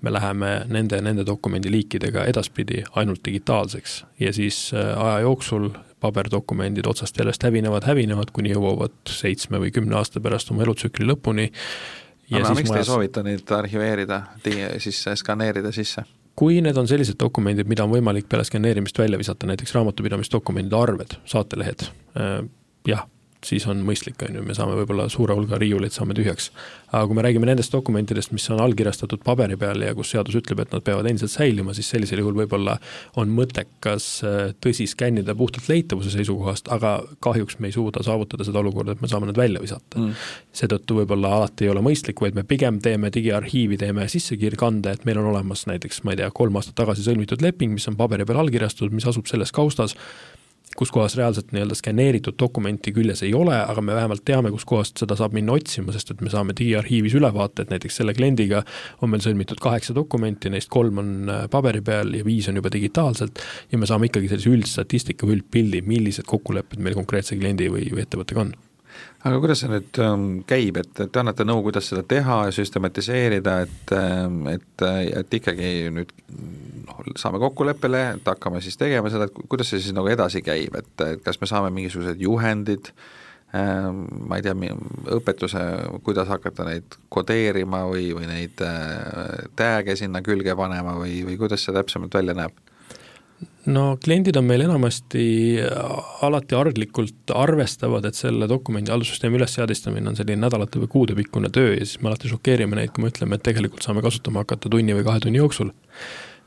[0.00, 4.04] me läheme nende, nende dokumendiliikidega edaspidi ainult digitaalseks.
[4.22, 9.98] Ja siis äh, aja jooksul paberdokumendid otsast jäljest hävinevad, hävinevad, kuni jõuavad seitsme või kümne
[10.00, 11.50] aasta pärast oma elutsükli lõpuni.
[12.32, 14.22] aga miks te ei soovita neid arhiveerida,
[14.78, 16.06] siis skaneerida sisse?
[16.40, 21.16] kui need on sellised dokumendid, mida on võimalik peale skaneerimist välja visata, näiteks raamatupidamisdokumendide arved,
[21.28, 21.84] saatelehed,
[22.16, 22.38] äh,
[22.88, 23.04] jah
[23.46, 26.50] siis on mõistlik, on ju, me saame võib-olla suure hulga riiuleid saame tühjaks.
[26.90, 30.60] aga kui me räägime nendest dokumentidest, mis on allkirjastatud paberi peal ja kus seadus ütleb,
[30.64, 32.76] et nad peavad endiselt säilima, siis sellisel juhul võib-olla
[33.20, 38.60] on mõttekas äh, tõsi skännida puhtalt leitavuse seisukohast, aga kahjuks me ei suuda saavutada seda
[38.60, 40.00] olukorda, et me saame nad välja visata.
[40.00, 40.18] Mm..
[40.60, 45.22] seetõttu võib-olla alati ei ole mõistlik, vaid me pigem teeme digiarhiivi, teeme sissekiirkande, et meil
[45.22, 48.42] on olemas näiteks, ma ei tea, kolm aastat tagasi sõlmitud leping, mis on paberi peal
[48.42, 49.96] allkirjastatud, mis asub selles kaustas
[50.78, 55.16] kus kohas reaalselt nii-öelda skaneeritud dokumenti küljes ei ole, aga me vähemalt teame, kuskohast seda
[55.18, 58.62] saab minna otsima, sest et me saame digiarhiivis ülevaate, et näiteks selle kliendiga
[59.02, 62.72] on meil sõlmitud kaheksa dokumenti, neist kolm on äh, paberi peal ja viis on juba
[62.72, 67.88] digitaalselt ja me saame ikkagi sellise üldstatistika või üldpildi, millised kokkulepped meil konkreetse kliendi või,
[67.90, 68.54] või ettevõttega on
[69.20, 73.56] aga kuidas see nüüd ähm, käib, et, te annate nõu, kuidas seda teha ja süstematiseerida,
[73.66, 74.84] et, ähm, et,
[75.20, 76.12] et ikkagi nüüd
[76.86, 80.78] noh, saame kokkuleppele, et hakkame siis tegema seda, et kuidas see siis nagu edasi käib,
[80.80, 82.92] et kas me saame mingisugused juhendid
[83.56, 84.56] ähm,, ma ei tea,
[85.18, 85.66] õpetuse,
[86.06, 91.66] kuidas hakata neid kodeerima või, või neid äh, tag'e sinna külge panema või, või kuidas
[91.66, 92.56] see täpsemalt välja näeb?
[93.70, 95.24] No kliendid on meil enamasti
[96.24, 101.74] alati arglikult arvestavad, et selle dokumendi haldussüsteemi ülesseadistamine on selline nädalate või kuude pikkune töö
[101.74, 104.96] ja siis me alati šokeerime neid, kui me ütleme, et tegelikult saame kasutama hakata tunni
[104.96, 105.74] või kahe tunni jooksul.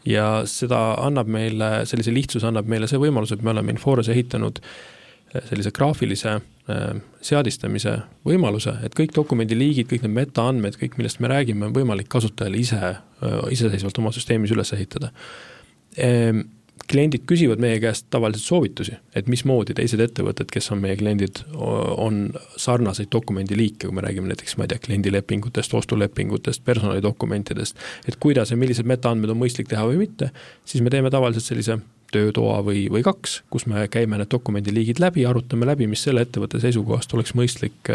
[0.06, 4.60] ja seda annab meile, sellise lihtsuse annab meile see võimalus, et me oleme Infores ehitanud
[4.60, 6.90] eh, sellise graafilise äh,
[7.22, 7.94] seadistamise
[8.28, 12.58] võimaluse, et kõik dokumendi liigid, kõik need metaandmed, kõik, millest me räägime, on võimalik kasutajal
[12.60, 15.14] ise äh,, iseseisvalt oma süsteemis üles ehitada
[15.96, 16.44] ehm,
[16.94, 22.26] kliendid küsivad meie käest tavaliselt soovitusi, et mismoodi teised ettevõtted, kes on meie kliendid, on
[22.60, 28.60] sarnaseid dokumendiliike, kui me räägime näiteks, ma ei tea, kliendilepingutest, ostulepingutest, personalidokumentidest, et kuidas ja
[28.60, 30.30] millised metaandmed on mõistlik teha või mitte,
[30.66, 31.80] siis me teeme tavaliselt sellise
[32.14, 36.62] töötoa või, või kaks, kus me käime need dokumendiliigid läbi, arutame läbi, mis selle ettevõtte
[36.62, 37.94] seisukohast oleks mõistlik,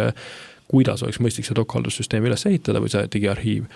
[0.68, 3.68] kuidas oleks mõistlik see dokhaldussüsteem üles ehitada või see digiarhiiv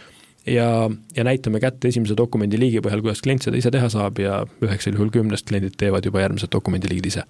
[0.46, 4.42] ja, ja näitame kätte esimese dokumendi liigi põhjal, kuidas klient seda ise teha saab ja
[4.64, 7.24] üheksal juhul kümnest kliendid teevad juba järgmised dokumendiliigid ise.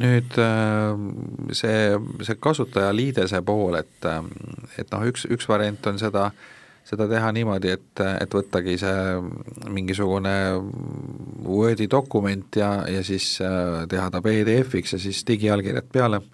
[0.00, 0.96] nüüd äh,
[1.54, 1.94] see,
[2.26, 4.24] see kasutajaliidese pool, et, äh,
[4.78, 6.24] et noh, üks, üks variant on seda,
[6.88, 10.34] seda teha niimoodi, et, et võttagi see mingisugune
[11.44, 16.24] Wordi dokument ja, ja siis äh, teha ta PDF-iks ja siis digiallkirjad peale,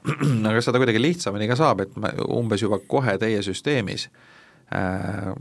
[0.48, 4.28] aga seda kuidagi lihtsamini ka saab, et umbes juba kohe teie süsteemis äh,
[4.70, 5.32] Äh,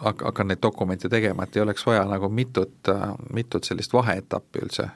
[0.00, 4.88] hakkan neid dokumente tegema, et ei oleks vaja nagu mitut, äh, mitut sellist vaheetappi üldse?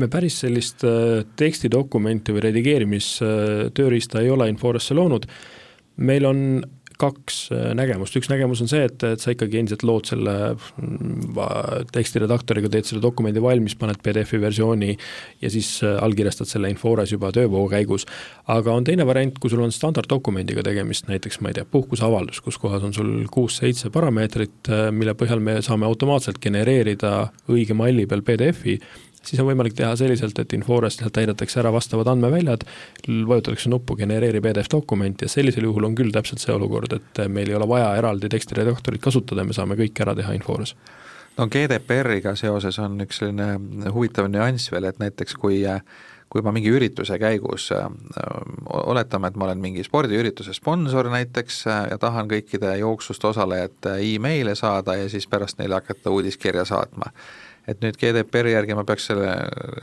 [0.00, 5.24] me päris sellist äh, tekstidokumenti või redigeerimistööriista ei ole Inforesse loonud,
[5.96, 6.44] meil on
[7.00, 11.40] kaks äh, nägemust, üks nägemus on see, et, et sa ikkagi endiselt lood selle mm,
[11.94, 14.92] tekstiredaktoriga, teed selle dokumendi valmis, paned PDF-i versiooni
[15.42, 18.06] ja siis äh, allkirjastad selle Infores juba töövoo käigus.
[18.50, 22.58] aga on teine variant, kui sul on standarddokumendiga tegemist, näiteks ma ei tea, puhkuseavaldus, kus
[22.60, 28.24] kohas on sul kuus-seitse parameetrit, äh, mille põhjal me saame automaatselt genereerida õige malli peal
[28.26, 28.80] PDF-i
[29.26, 32.64] siis on võimalik teha selliselt, et Inforest lihtsalt täidetakse ära vastavad andmeväljad,
[33.08, 37.50] vajutatakse nuppu genereeri PDF dokument ja sellisel juhul on küll täpselt see olukord, et meil
[37.50, 40.76] ei ole vaja eraldi tekstiredaktorit kasutada, me saame kõik ära teha Infores
[41.38, 45.62] no GDPR-iga seoses on üks selline huvitav nüanss veel, et näiteks kui
[46.30, 47.72] kui ma mingi ürituse käigus
[48.70, 54.94] oletame, et ma olen mingi spordiürituse sponsor näiteks ja tahan kõikide jooksust osalejate email'e saada
[55.00, 57.10] ja siis pärast neile hakata uudiskirja saatma
[57.70, 59.30] et nüüd GDPR-i järgi ma peaks selle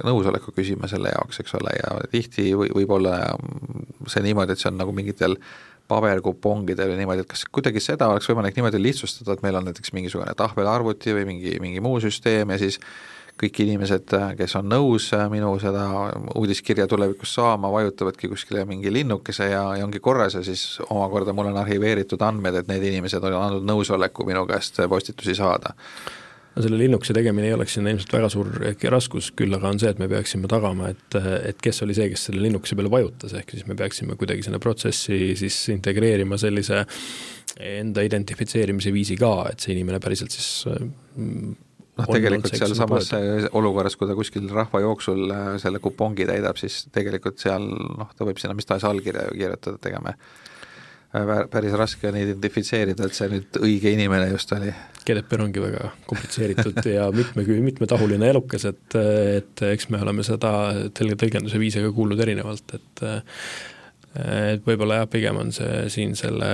[0.07, 3.17] nõusoleku küsima selle jaoks, eks ole, ja tihti või, võib olla
[4.11, 5.37] see niimoodi, et see on nagu mingitel
[5.87, 9.93] paberkupongidel või niimoodi, et kas kuidagi seda oleks võimalik niimoodi lihtsustada, et meil on näiteks
[9.95, 12.81] mingisugune tahvelarvuti või mingi, mingi muu süsteem ja siis
[13.37, 15.85] kõik inimesed, kes on nõus minu seda
[16.35, 21.51] uudiskirja tulevikus saama, vajutavadki kuskile mingi linnukese ja, ja ongi korras ja siis omakorda mul
[21.51, 25.77] on arhiveeritud andmed, et need inimesed on andnud nõusoleku minu käest postitusi saada
[26.57, 28.49] no selle Linuxi tegemine ei oleks siin ilmselt väga suur
[28.91, 31.17] raskus, küll aga on see, et me peaksime tagama, et,
[31.51, 34.59] et kes oli see, kes selle Linuxi peale vajutas, ehk siis me peaksime kuidagi sinna
[34.63, 36.83] protsessi siis integreerima sellise
[37.57, 41.53] enda identifitseerimise viisi ka, et see inimene päriselt siis mm,
[42.01, 43.13] noh, tegelikult sealsamas
[43.57, 48.41] olukorras, kui ta kuskil rahvajooksul äh, selle kupongi täidab, siis tegelikult seal noh, ta võib
[48.41, 50.17] sinna mis tahes allkirja ju kirjutada, et ega me
[51.51, 54.73] päris raske on identifitseerida, et see nüüd õige inimene just oli.
[55.07, 58.97] GDPR ongi väga komplitseeritud ja mitme, mitmetahuline elukas, et,
[59.39, 60.51] et eks me oleme seda
[60.91, 63.07] tõlgenduse viise ka kuulnud erinevalt, et
[64.17, 66.47] et võib-olla jah, pigem on see siin selle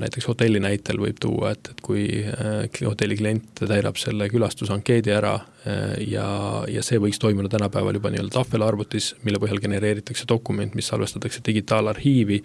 [0.00, 5.36] näiteks hotelli näitel võib tuua, et, et kui äh, hotelli klient täidab selle külastusankeedi ära
[5.38, 6.26] äh, ja,
[6.72, 12.40] ja see võiks toimuda tänapäeval juba nii-öelda tahvelarvutis, mille põhjal genereeritakse dokument, mis salvestatakse digitaalarhiivi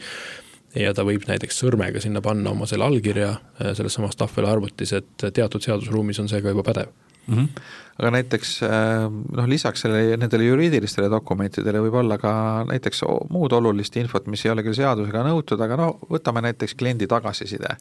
[0.76, 5.28] ja ta võib näiteks sõrmega sinna panna oma selle allkirja äh, selles samas tahvelarvutis, et
[5.34, 6.92] teatud seadusruumis on see ka juba pädev
[7.28, 7.36] mm.
[7.36, 7.62] -hmm.
[8.00, 9.06] aga näiteks äh,
[9.38, 12.34] noh, lisaks sellele, nendele juriidilistele dokumentidele võib olla ka
[12.70, 17.08] näiteks muud olulist infot, mis ei ole küll seadusega nõutud, aga no võtame näiteks kliendi
[17.08, 17.78] tagasiside.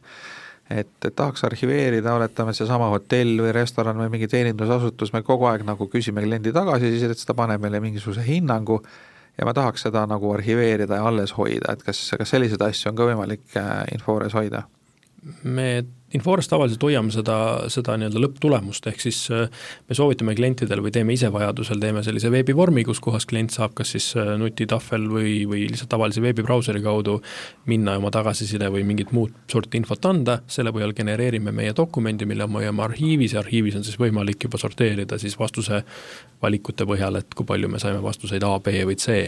[0.69, 5.45] et, et tahaks arhiveerida, oletame, et seesama hotell või restoran või mingi teenindusasutus, me kogu
[5.45, 8.81] aeg nagu küsime kliendi tagasisidet, siis ta paneb meile mingisuguse hinnangu
[9.37, 12.99] ja ma tahaks seda nagu arhiveerida ja alles hoida, et kas, kas selliseid asju on
[12.99, 14.65] ka võimalik äh, Infores hoida?
[15.43, 15.69] Me
[16.15, 17.35] Inforest tavaliselt hoiame seda,
[17.71, 19.49] seda nii-öelda lõpptulemust, ehk siis äh,
[19.89, 23.91] me soovitame klientidele või teeme ise vajadusel, teeme sellise veebivormi, kus kohas klient saab kas
[23.95, 27.17] siis äh, nutitahvel või, või lihtsalt tavalise veebibrauseri kaudu
[27.71, 32.47] minna oma tagasiside või mingit muud sorti infot anda, selle põhjal genereerime meie dokumendi, mille
[32.47, 35.81] me hoiame arhiivis ja arhiivis on siis võimalik juba sorteerida siis vastuse
[36.45, 39.25] valikute põhjal, et kui palju me saime vastuseid A, B või C.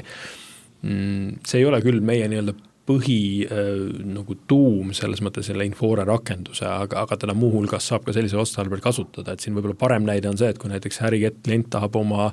[0.86, 2.56] Mm, see ei ole küll meie nii-öelda
[2.88, 3.68] põhi äh,
[4.08, 8.82] nagu tuum selles mõttes selle Infore rakenduse, aga, aga teda muuhulgas saab ka sellisel otstarbel
[8.84, 12.30] kasutada, et siin võib-olla parem näide on see, et kui näiteks äriklient tahab oma,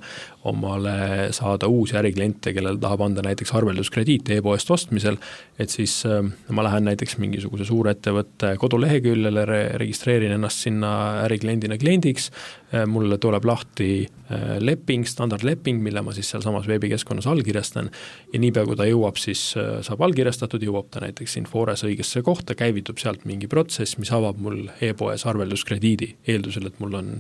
[0.47, 5.19] omale saada uusi ärikliente, kellele tahab anda näiteks arvelduskrediiti e-poest ostmisel,
[5.59, 6.23] et siis äh,
[6.55, 12.31] ma lähen näiteks mingisuguse suurettevõtte koduleheküljele re, registreerin ennast sinna ärikliendina kliendiks,
[12.75, 17.91] äh, mulle tuleb lahti äh, leping, standardleping, mille ma siis sealsamas veebikeskkonnas allkirjastan
[18.33, 22.23] ja niipea, kui ta jõuab, siis äh, saab allkirjastada, arvestatud, jõuab ta näiteks Infores õigesse
[22.25, 27.11] kohta, käivitub sealt mingi protsess, mis avab mul e-poes arvelduskrediidi, eeldusel, et mul on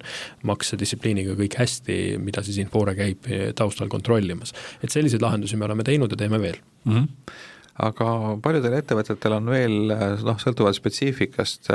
[0.42, 4.52] maksedistsipliiniga kõik hästi, mida siis Infore käib taustal kontrollimas.
[4.82, 6.92] et selliseid lahendusi me oleme teinud ja teeme veel mm.
[6.92, 8.08] -hmm aga
[8.42, 11.72] paljudel ettevõtetel on veel noh, sõltuvalt spetsiifikast,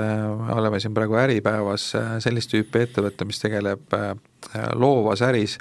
[0.56, 1.92] oleme siin praegu Äripäevas
[2.24, 3.98] sellist tüüpi ettevõte, mis tegeleb
[4.80, 5.58] loovas äris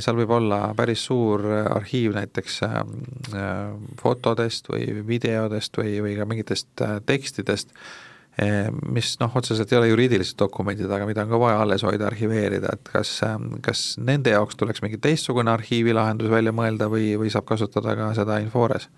[0.00, 2.78] seal võib olla päris suur arhiiv näiteks äh,
[4.00, 7.74] fotodest või videodest või, või ka mingitest äh, tekstidest,
[8.88, 12.70] mis noh, otseselt ei ole juriidilised dokumendid, aga mida on ka vaja alles hoida, arhiveerida,
[12.72, 13.10] et kas,
[13.60, 18.38] kas nende jaoks tuleks mingi teistsugune arhiivilahendus välja mõelda või, või saab kasutada ka seda
[18.40, 18.88] Infores?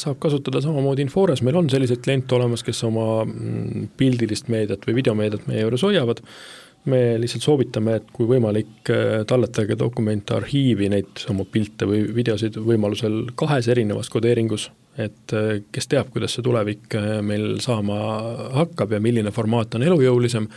[0.00, 4.98] Saab kasutada samamoodi Infores, meil on selliseid kliente olemas, kes oma mm, pildilist meediat või
[5.00, 6.22] videomeediat meie juures hoiavad.
[6.90, 12.58] Me lihtsalt soovitame, et kui võimalik, äh, talletage dokumente arhiivi, neid oma pilte või videosid
[12.58, 18.00] võimalusel kahes erinevas kodeeringus, et äh, kes teab, kuidas see tulevik äh, meil saama
[18.58, 20.50] hakkab ja milline formaat on elujõulisem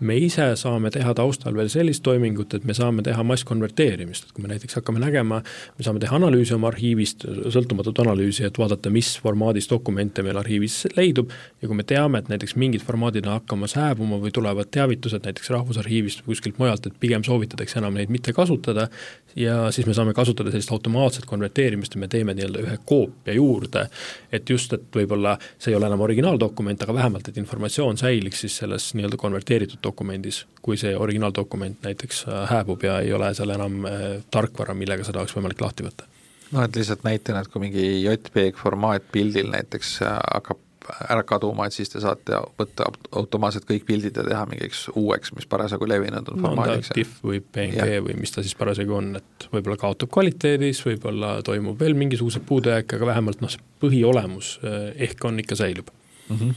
[0.00, 4.44] me ise saame teha taustal veel sellist toimingut, et me saame teha masskonverteerimist, et kui
[4.44, 5.40] me näiteks hakkame nägema,
[5.78, 10.82] me saame teha analüüsi oma arhiivist, sõltumatut analüüsi, et vaadata, mis formaadis dokumente meil arhiivis
[10.96, 11.34] leidub.
[11.60, 15.52] Ja kui me teame, et näiteks mingid formaadid on hakkamas hääbuma või tulevad teavitused näiteks
[15.52, 18.88] Rahvusarhiivist või kuskilt mujalt, et pigem soovitatakse enam neid mitte kasutada,
[19.36, 23.86] ja siis me saame kasutada sellist automaatset konverteerimist ja me teeme nii-öelda ühe koopia juurde,
[24.32, 28.56] et just, et võib-olla see ei ole enam originaaldokument, aga vähemalt, et informatsioon säiliks siis
[28.62, 33.84] selles nii-öelda konverteeritud originaaldokumendis, kui see originaaldokument näiteks hääbub ja ei ole seal enam
[34.30, 36.08] tarkvara, millega seda oleks võimalik lahti võtta
[36.52, 40.66] noh, et lihtsalt näitena, et kui mingi JPEG formaat pildil näiteks hakkab
[41.06, 45.46] ära kaduma, et siis te saate võtta automaatselt kõik pildid ja teha mingiks uueks, mis
[45.46, 46.90] parasjagu levinud on no, formaadiks.
[46.96, 48.02] TIFF või PNG ja.
[48.02, 52.96] või mis ta siis parasjagu on, et võib-olla kaotub kvaliteedis, võib-olla toimub veel mingisugused puudujääk,
[52.96, 55.92] aga vähemalt noh, see põhiolemus eh, ehk on ikka säilib
[56.30, 56.36] mm.
[56.36, 56.54] -hmm.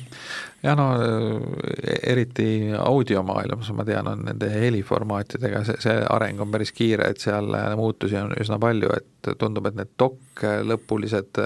[0.64, 6.72] ja no eh, eriti audiomaailmas ma tean, on nende heliformaatidega see, see areng on päris
[6.72, 11.44] kiire, et seal muutusi on üsna palju, et tundub, et need dok lõpulised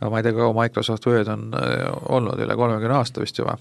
[0.00, 3.56] ma ei tea, kaua Microsoft Word on äh, olnud, üle kolmekümne aasta vist juba.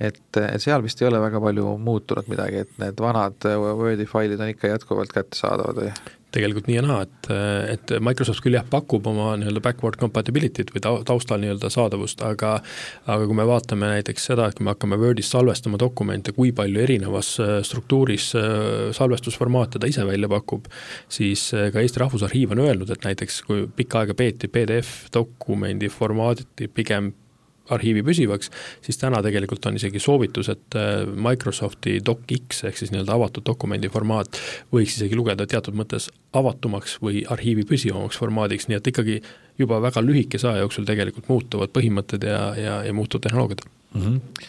[0.00, 4.40] Et, et seal vist ei ole väga palju muutunud midagi, et need vanad Wordi failid
[4.40, 5.92] on ikka jätkuvalt kättesaadavad või?
[6.36, 7.28] tegelikult nii ja naa, et,
[7.72, 12.56] et Microsoft küll jah, pakub oma nii-öelda backward compatibility't või taustal nii-öelda saadavust, aga
[13.06, 16.82] aga kui me vaatame näiteks seda, et kui me hakkame Wordis salvestama dokumente, kui palju
[16.82, 18.48] erinevas äh, struktuuris äh,
[18.96, 20.68] salvestusformaate ta ise välja pakub,
[21.12, 25.90] siis äh, ka Eesti Rahvusarhiiv on öelnud, et näiteks kui pikka aega peeti PDF dokumendi
[25.92, 27.14] formaati pigem
[27.74, 28.50] arhiivi püsivaks,
[28.84, 33.90] siis täna tegelikult on isegi soovitus, et äh, Microsofti DocX ehk siis nii-öelda avatud dokumendi
[33.92, 34.38] formaat
[34.74, 39.18] võiks isegi lugeda teatud mõttes avatumaks või arhiivi püsivamaks formaadiks, nii et ikkagi
[39.58, 44.00] juba väga lühikese aja jooksul tegelikult muutuvad põhimõtted ja, ja, ja muutuvad tehnoloogiad mm.
[44.00, 44.48] -hmm.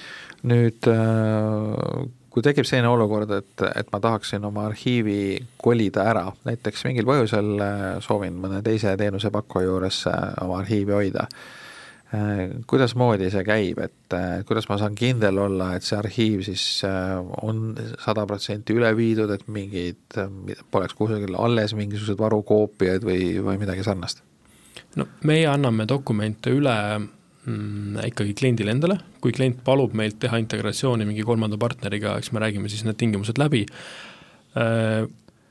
[0.53, 6.85] nüüd äh, kui tekib selline olukord, et, et ma tahaksin oma arhiivi kolida ära, näiteks
[6.85, 10.03] mingil põhjusel äh, soovin mõne teise teenusepakkuja juures
[10.41, 11.66] oma arhiivi hoida Äh,
[12.07, 17.17] kuidasmoodi see käib, et äh, kuidas ma saan kindel olla, et see arhiiv siis äh,
[17.43, 20.15] on sada protsenti üle viidud, et mingid,
[20.71, 24.23] poleks kusagil alles mingisuguseid varukoopiaid või, või midagi sarnast?
[24.95, 31.05] no meie anname dokumente üle mm, ikkagi kliendile endale, kui klient palub meilt teha integratsiooni
[31.09, 33.65] mingi kolmanda partneriga, eks me räägime siis need tingimused läbi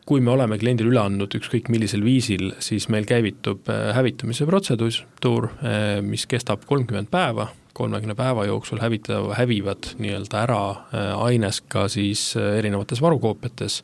[0.07, 5.49] kui me oleme kliendile üle andnud ükskõik millisel viisil, siis meil käivitub äh, hävitamise protseduur,
[5.59, 11.89] äh, mis kestab kolmkümmend päeva, kolmekümne päeva jooksul hävitav, hävivad nii-öelda ära äh, aines ka
[11.93, 13.81] siis erinevates varukoopiates,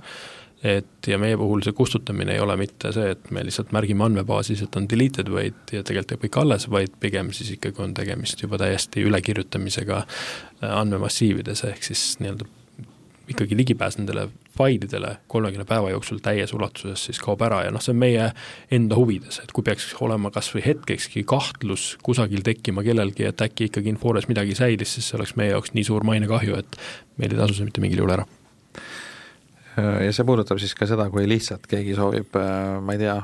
[0.62, 4.62] et ja meie puhul see kustutamine ei ole mitte see, et me lihtsalt märgime andmebaasis,
[4.62, 8.46] et on deleted, vaid ja tegelikult jääb kõik alles, vaid pigem siis ikkagi on tegemist
[8.46, 10.04] juba täiesti ülekirjutamisega
[10.70, 12.46] andmemassiivides, ehk siis nii-öelda
[13.28, 17.94] ikkagi ligipääs nendele failidele kolmekümne päeva jooksul täies ulatuses siis kaob ära ja noh, see
[17.94, 18.28] on meie
[18.72, 23.70] enda huvides, et kui peaks olema kas või hetkekski kahtlus kusagil tekkima kellelgi, et äkki
[23.70, 26.80] ikkagi Infores midagi säilis, siis see oleks meie jaoks nii suur mainekahju, et
[27.20, 28.26] meil ei tasu see mitte mingil juhul ära.
[29.76, 33.16] ja see puudutab siis ka seda, kui lihtsalt keegi soovib, äh, ma ei tea,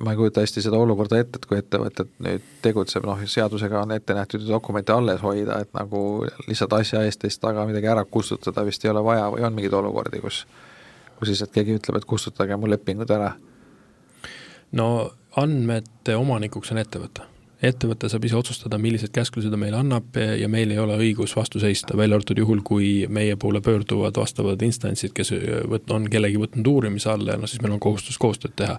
[0.00, 3.94] ma ei kujuta hästi seda olukorda ette, et kui ettevõte nüüd tegutseb, noh, seadusega on
[3.96, 8.64] ette nähtud dokumente alles hoida, et nagu lihtsalt asja eest teist taga midagi ära kustutada
[8.66, 10.44] vist ei ole vaja või on mingeid olukordi, kus
[11.18, 13.34] kus lihtsalt keegi ütleb, et kustutage mu lepingud ära?
[14.74, 14.88] no
[15.40, 17.30] andmete omanikuks on ettevõte
[17.64, 21.60] ettevõte saab ise otsustada, millised käsklused ta meile annab ja meil ei ole õigus vastu
[21.62, 25.32] seista, välja arvatud juhul, kui meie poole pöörduvad vastavad instantsid, kes
[25.70, 28.78] võt-, on kellegi võtnud uurimise alla ja noh, siis meil on kohustus koostööd teha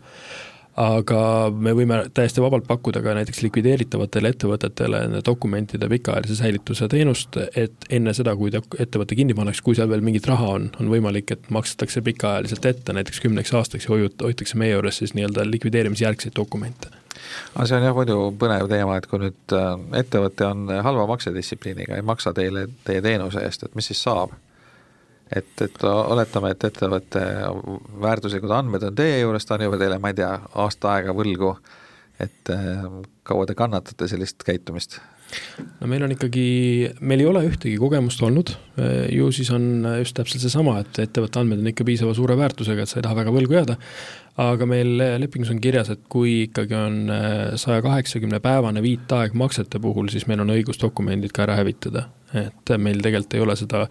[0.82, 1.20] aga
[1.56, 8.14] me võime täiesti vabalt pakkuda ka näiteks likvideeritavatele ettevõtetele dokumentide pikaajalise säilituse teenust, et enne
[8.18, 12.04] seda, kui ettevõte kinni pannakse, kui seal veel mingit raha on, on võimalik, et makstakse
[12.06, 16.92] pikaajaliselt ette näiteks kümneks aastaks ja hoiut-, hoitakse meie juures siis nii-öelda likvideerimisjärgseid dokumente
[17.56, 21.96] aga see on jah muidu põnev teema, et kui nüüd äh, ettevõte on halva maksedistsipliiniga,
[21.96, 24.36] ei maksa teile teie teenuse eest, et mis siis saab?
[25.36, 27.24] Et, et oletame, et ettevõtte
[28.02, 30.32] väärtuslikud andmed on teie juures, ta on juba teile, ma ei tea,
[30.64, 31.56] aasta aega võlgu,
[32.24, 32.88] et äh,
[33.28, 35.02] kaua te kannatate sellist käitumist?
[35.82, 36.46] no meil on ikkagi,
[37.04, 38.52] meil ei ole ühtegi kogemust olnud,
[39.12, 42.92] ju siis on just täpselt seesama, et ettevõtte andmed on ikka piisava suure väärtusega, et
[42.92, 43.76] sa ei taha väga võlgu jääda,
[44.46, 47.00] aga meil lepingus on kirjas, et kui ikkagi on
[47.60, 52.06] saja kaheksakümne päevane viitaeg maksete puhul, siis meil on õigus dokumendid ka ära hävitada
[52.40, 53.86] et meil tegelikult ei ole seda,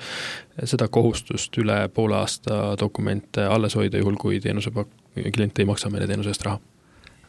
[0.64, 4.92] seda kohustust üle poole aasta dokumente alles hoida, juhul kui teenusepak-,
[5.34, 6.60] klient ei maksa meile teenuse eest raha.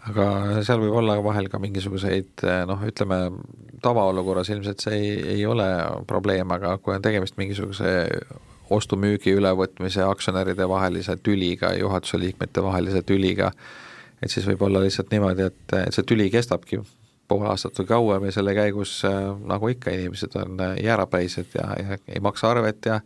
[0.06, 0.26] Aga
[0.62, 3.20] seal võib olla vahel ka mingisuguseid noh, ütleme
[3.82, 5.66] tavaolukorras ilmselt see ei, ei ole
[6.08, 7.96] probleem, aga kui on tegemist mingisuguse
[8.74, 13.52] ostu-müügi ülevõtmise aktsionäride vahelise tüliga, juhatuse liikmete vahelise tüliga,
[14.22, 16.80] et siis võib olla lihtsalt niimoodi, et, et see tüli kestabki
[17.28, 19.16] pool aastat või kauem ja selle käigus äh,
[19.50, 23.00] nagu ikka, inimesed on äh, jäärapäised ja, ja ei maksa arvet ja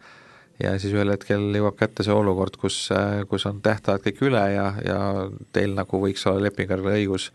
[0.60, 4.44] ja siis ühel hetkel jõuab kätte see olukord, kus, äh, kus on tähtajad kõik üle
[4.54, 5.00] ja, ja
[5.56, 7.30] teil nagu võiks olla lepinguline õigus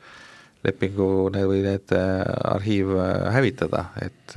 [0.65, 2.95] lepingu need või need arhiiv
[3.35, 4.33] hävitada, et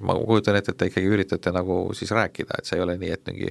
[0.00, 3.10] ma kujutan ette, et te ikkagi üritate nagu siis rääkida, et see ei ole nii,
[3.12, 3.50] et mingi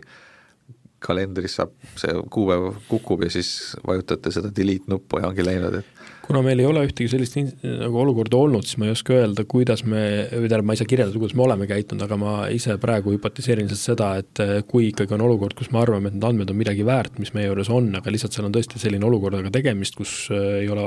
[0.99, 6.18] kalendris saab, see kuupäev kukub ja siis vajutate seda delete nuppu ja ongi läinud, et
[6.29, 9.81] kuna meil ei ole ühtegi sellist nagu olukorda olnud, siis ma ei oska öelda, kuidas
[9.81, 13.15] me, või tähendab, ma ei saa kirjeldada, kuidas me oleme käitunud, aga ma ise praegu
[13.15, 16.53] hüpotiseerin lihtsalt seda, et eh, kui ikkagi on olukord, kus me arvame, et need andmed
[16.53, 19.97] on midagi väärt, mis meie juures on, aga lihtsalt seal on tõesti selline olukorraga tegemist,
[19.97, 20.85] kus eh, ei ole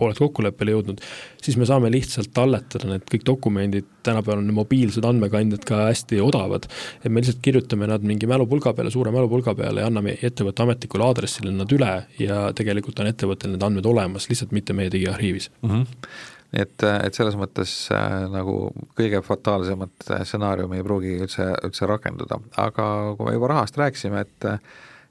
[0.00, 1.04] pooled kokkuleppele jõudnud,
[1.46, 6.66] siis me saame lihtsalt talletada need kõik dokumendid, tänapäeval on mobiilsed andmekandjad ka hästi odavad,
[7.04, 11.06] et me lihtsalt kirjutame nad mingi mälupulga peale, suure mälupulga peale ja anname ettevõtte ametlikule
[11.06, 15.70] aadressile nad üle ja tegelikult on ettevõttel need andmed olemas, lihtsalt mitte meie digiarhiivis mm.
[15.70, 22.38] -hmm et, et selles mõttes äh, nagu kõige fataalsemat stsenaariumi ei pruugi üldse, üldse rakenduda,
[22.62, 22.86] aga
[23.18, 24.50] kui me juba rahast rääkisime, et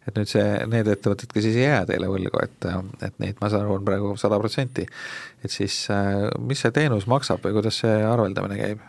[0.05, 2.67] et nüüd see, need ettevõtted, kes siis ei jää teile võlgu, et,
[3.07, 4.85] et neid, ma saan aru, on praegu sada protsenti,
[5.41, 8.83] et siis äh, mis see teenus maksab või kuidas see arveldamine käib?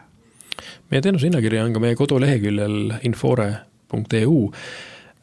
[0.90, 4.36] meie teenuse hinnakiri on ka meie koduleheküljel infore.eu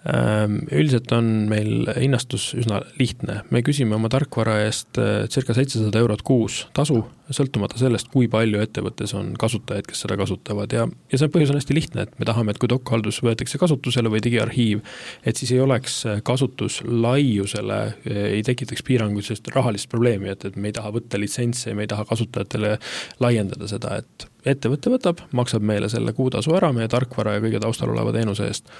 [0.04, 6.26] üldiselt on meil hinnastus üsna lihtne, me küsime oma tarkvara eest eh, circa seitsesada eurot
[6.28, 6.98] kuus tasu,
[7.34, 10.76] sõltumata sellest, kui palju ettevõttes on kasutajaid, kes seda kasutavad.
[10.76, 14.12] Ja, ja see põhjus on hästi lihtne, et me tahame, et kui dokhaldus võetakse kasutusele
[14.12, 14.82] või digiarhiiv,
[15.24, 20.74] et siis ei oleks kasutuslaiusele, eh, ei tekitaks piiranguid, sellist rahalist probleemi, et, et me
[20.74, 22.76] ei taha võtta litsentse ja me ei taha kasutajatele
[23.24, 27.96] laiendada seda, et ettevõte võtab, maksab meile selle kuutasu ära meie tarkvara ja kõige taustal
[27.96, 28.76] oleva teenuse eest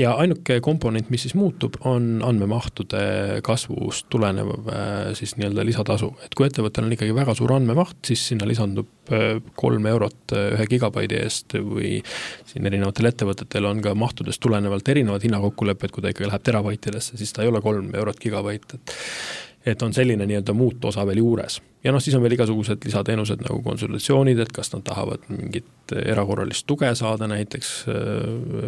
[0.00, 3.02] ja ainuke komponent, mis siis muutub, on andmemahtude
[3.44, 8.24] kasvust tulenev äh, siis nii-öelda lisatasu, et kui ettevõttel on ikkagi väga suur andmemaht, siis
[8.32, 11.98] sinna lisandub äh, kolm eurot äh, ühe gigabaidi eest või
[12.48, 17.36] siin erinevatel ettevõtetel on ka mahtudest tulenevalt erinevad hinnakokkulepped, kui ta ikkagi läheb terabaitidesse, siis
[17.36, 18.96] ta ei ole kolm eurot gigabait, et
[19.66, 21.60] et on selline nii-öelda muutosa veel juures.
[21.84, 26.66] ja noh, siis on veel igasugused lisateenused nagu konsultatsioonid, et kas nad tahavad mingit erakorralist
[26.66, 27.72] tuge saada näiteks,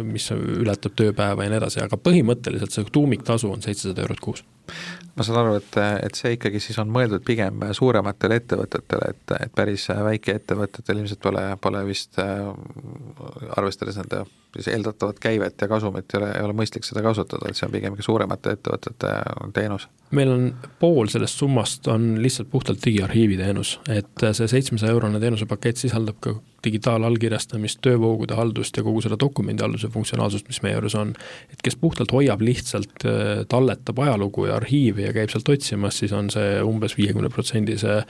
[0.03, 4.43] mis ületab tööpäeva ja nii edasi, aga põhimõtteliselt see tuumiktasu on seitsesada eurot kuus
[5.15, 9.53] ma saan aru, et, et see ikkagi siis on mõeldud pigem suurematele ettevõtetele, et, et
[9.55, 14.25] päris väikeettevõtetel ilmselt pole, pole vist arvestades nende
[14.55, 17.73] siis eeldatavat käivet ja kasumit ei ole, ei ole mõistlik seda kasutada, et see on
[17.73, 19.13] pigem ikka suuremate ettevõtete
[19.53, 19.87] teenus?
[20.15, 20.43] meil on
[20.79, 26.35] pool sellest summast on lihtsalt puhtalt digiarhiivi teenus, et see seitsmesaja eurone teenusepakett sisaldab ka
[26.65, 31.13] digitaalallkirjastamist, töövoogude haldust ja kogu seda dokumendihalduse funktsionaalsust, mis meie juures on.
[31.51, 36.13] et kes puhtalt hoiab lihtsalt, äh, talletab ajalugu ja arhiivi ja käib sealt otsimas, siis
[36.13, 38.03] on see umbes viiekümne protsendise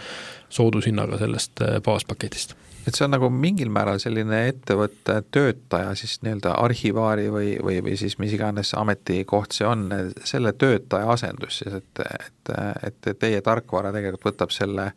[0.49, 2.55] soodushinnaga sellest äh, baaspaketist
[2.87, 7.97] et see on nagu mingil määral selline ettevõtte töötaja siis nii-öelda arhivaari või, või, või
[7.99, 9.87] siis mis iganes ametikoht see on,
[10.23, 12.55] selle töötaja asendus siis, et, et,
[12.89, 14.91] et teie tarkvara tegelikult võtab selle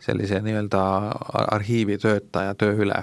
[0.00, 0.80] sellise nii-öelda
[1.56, 2.98] arhiivitöötaja töö üle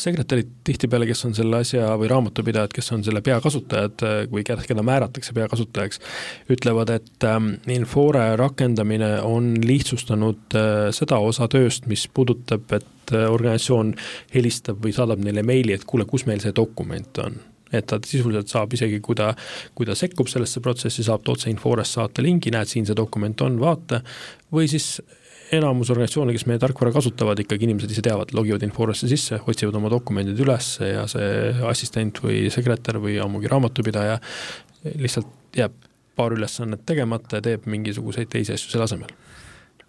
[0.00, 4.84] sekretärid tihtipeale, kes on selle asja, või raamatupidajad, kes on selle peakasutajad või keda, keda
[4.86, 6.00] määratakse peakasutajaks,
[6.52, 13.28] ütlevad, et ähm, Infore rakendamine on lihtsustanud äh, seda osa tööst, mis puudutab, et äh,
[13.30, 13.94] organisatsioon
[14.34, 17.38] helistab või saadab neile meili, et kuule, kus meil see dokument on.
[17.70, 19.30] Et ta sisuliselt saab isegi, kui ta,
[19.78, 23.46] kui ta sekkub sellesse protsessi, saab ta otse Inforest saata lingi, näed, siin see dokument
[23.46, 24.00] on, vaata,
[24.50, 24.96] või siis
[25.56, 29.90] enamus organisatsioone, kes meie tarkvara kasutavad, ikkagi inimesed ise teavad, logivad Inforesse sisse, otsivad oma
[29.92, 34.18] dokumendid üles ja see assistent või sekretär või ammugi raamatupidaja
[35.00, 35.74] lihtsalt jääb
[36.16, 39.14] paar ülesannet tegemata ja teeb mingisuguseid teisi asju selle asemel.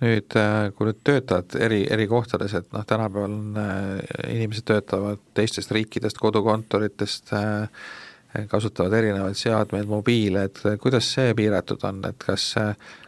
[0.01, 5.21] Nüüd, äh, kui nüüd töötad eri, eri kohtades, et noh, tänapäeval on äh, inimesed töötavad
[5.37, 12.53] teistest riikidest, kodukontoritest, äh, kasutavad erinevaid seadmeid, mobiile, et kuidas see piiratud on, et kas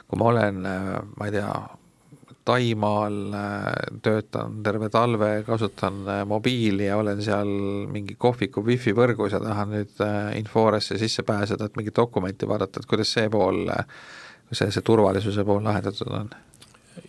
[0.05, 0.59] kui ma olen,
[1.15, 1.47] ma ei tea,
[2.45, 3.65] Taimaal äh,
[4.03, 7.47] töötan terve talve, kasutan äh, mobiili ja olen seal
[7.91, 12.83] mingi kohviku wifi võrgus ja tahan nüüd äh, Inforesse sisse pääseda, et mingit dokumenti vaadata,
[12.83, 13.63] et kuidas see pool,
[14.51, 16.31] see, see turvalisuse pool lahendatud on?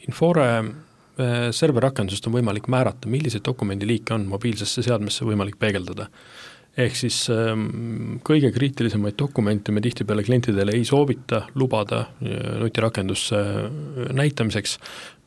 [0.07, 0.49] Infore
[1.55, 6.09] serverrakendusest on võimalik määrata, milliseid dokumendiliike on mobiilsesse seadmesse võimalik peegeldada
[6.75, 13.39] ehk siis ähm, kõige kriitilisemaid dokumente me tihtipeale klientidele ei soovita lubada nutirakendusse
[14.15, 14.79] näitamiseks,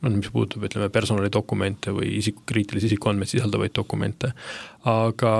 [0.02, 4.30] noh mis puudutab, ütleme, personalidokumente või isik, kriitilisi isikuandmeid sisaldavaid dokumente,
[4.86, 5.34] aga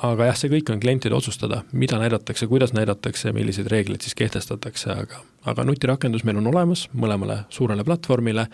[0.00, 4.94] aga jah, see kõik on klientide otsustada, mida näidatakse, kuidas näidatakse, milliseid reegleid siis kehtestatakse,
[5.04, 8.44] aga aga nutirakendus meil on olemas mõlemale suurele platvormile,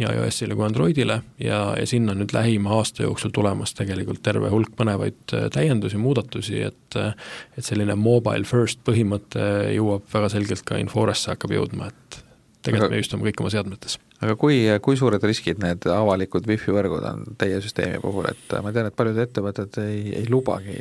[0.00, 4.48] nii iOS-ile kui Androidile ja, ja sinna on nüüd lähima aasta jooksul tulemas tegelikult terve
[4.52, 7.12] hulk põnevaid äh, täiendusi, muudatusi, et äh,
[7.56, 9.44] et selline mobile first põhimõte
[9.76, 12.22] jõuab väga selgelt ka Inforesse hakkab jõudma, et
[12.64, 13.98] tegelikult aga, me just oma kõik oma seadmetes.
[14.22, 18.72] Aga kui, kui suured riskid need avalikud wifi võrgud on teie süsteemi puhul, et ma
[18.74, 20.76] tean, et paljud ettevõtted ei, ei lubagi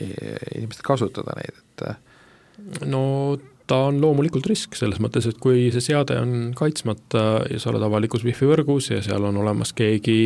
[0.58, 3.04] inimestel kasutada neid, et no
[3.72, 7.86] ta on loomulikult risk, selles mõttes, et kui see seade on kaitsmata ja sa oled
[7.88, 10.18] avalikus wifi võrgus ja seal on olemas keegi,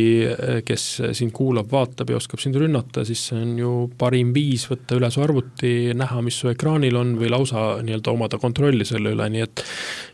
[0.66, 4.98] kes sind kuulab, vaatab ja oskab sind rünnata, siis see on ju parim viis võtta
[4.98, 9.30] üle su arvuti, näha, mis su ekraanil on või lausa nii-öelda omada kontrolli selle üle,
[9.30, 9.64] nii et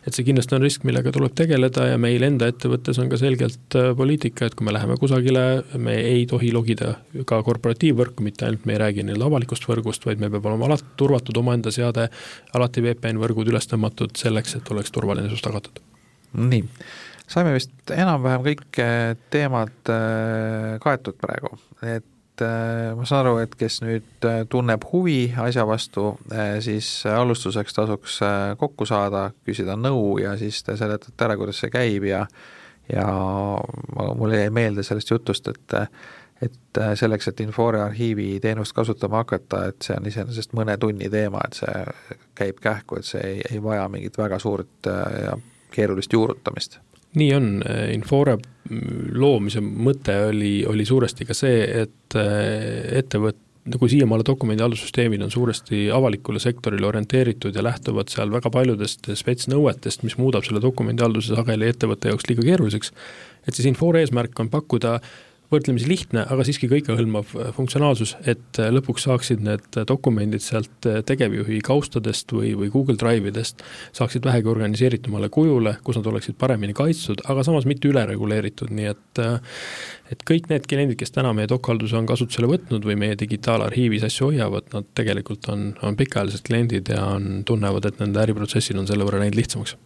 [0.02, 3.76] et see kindlasti on risk, millega tuleb tegeleda ja meil enda ettevõttes on ka selgelt
[3.78, 5.44] äh, poliitika, et kui me läheme kusagile,
[5.78, 6.96] me ei tohi logida
[7.28, 10.96] ka korporatiivvõrku, mitte ainult me ei räägi nii-öelda avalikust võrgust, vaid meil peab olema alati
[10.98, 12.08] turvatud omaenda seade,
[12.58, 15.82] alati VPN võrgud üles tõmmatud selleks, et oleks turvalisus tagatud.
[16.38, 16.64] nii,
[17.30, 22.08] saime vist enam-vähem kõik äh, teemad äh, kaetud praegu, et
[22.42, 26.14] ma saan aru, et kes nüüd tunneb huvi asja vastu,
[26.64, 28.16] siis alustuseks tasuks
[28.58, 32.24] kokku saada, küsida nõu ja siis te seletate ära, kuidas see käib ja
[32.90, 33.06] ja
[34.16, 35.76] mulle jäi meelde sellest jutust, et
[36.42, 41.10] et äh, selleks, et Infore arhiivi teenust kasutama hakata, et see on iseenesest mõne tunni
[41.12, 41.84] teema, et see
[42.38, 45.36] käib kähku, et see ei, ei vaja mingit väga suurt äh, ja
[45.72, 46.80] keerulist juurutamist.
[47.20, 47.46] Nii on,
[47.92, 48.38] Infore
[49.12, 53.40] loomise mõte oli, oli suuresti ka see, et äh, ettevõt-,
[53.72, 60.16] nagu siiamaale dokumendihaldussüsteemid on suuresti avalikule sektorile orienteeritud ja lähtuvad seal väga paljudest spetsnõuetest, mis
[60.18, 62.90] muudab selle dokumendihalduse sageli ettevõtte jaoks liiga keeruliseks,
[63.46, 65.12] et siis Infore eesmärk on pakkuda äh,
[65.52, 71.00] võrdlemisi lihtne, aga siiski kõikehõlmav äh, funktsionaalsus, et äh, lõpuks saaksid need dokumendid sealt äh,
[71.06, 73.62] tegevjuhi kaustadest või, või Google Drive idest,
[73.96, 79.22] saaksid vähegi organiseeritumale kujule, kus nad oleksid paremini kaitstud, aga samas mitte ülereguleeritud, nii et
[80.12, 84.28] et kõik need kliendid, kes täna meie dokhalduse on kasutusele võtnud või meie digitaalarhiivis asju
[84.28, 89.08] hoiavad, nad tegelikult on, on pikaajalised kliendid ja on, tunnevad, et nende äriprotsessid on selle
[89.08, 89.76] võrra läinud lihtsamaks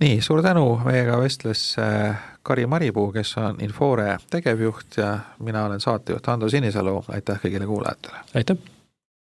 [0.00, 5.80] nii, suur tänu, meiega vestles äh, Kari Maripuu, kes on Infore tegevjuht ja mina olen
[5.80, 8.26] saatejuht Ando Sinisalu, aitäh kõigile kuulajatele!
[8.34, 8.77] aitäh!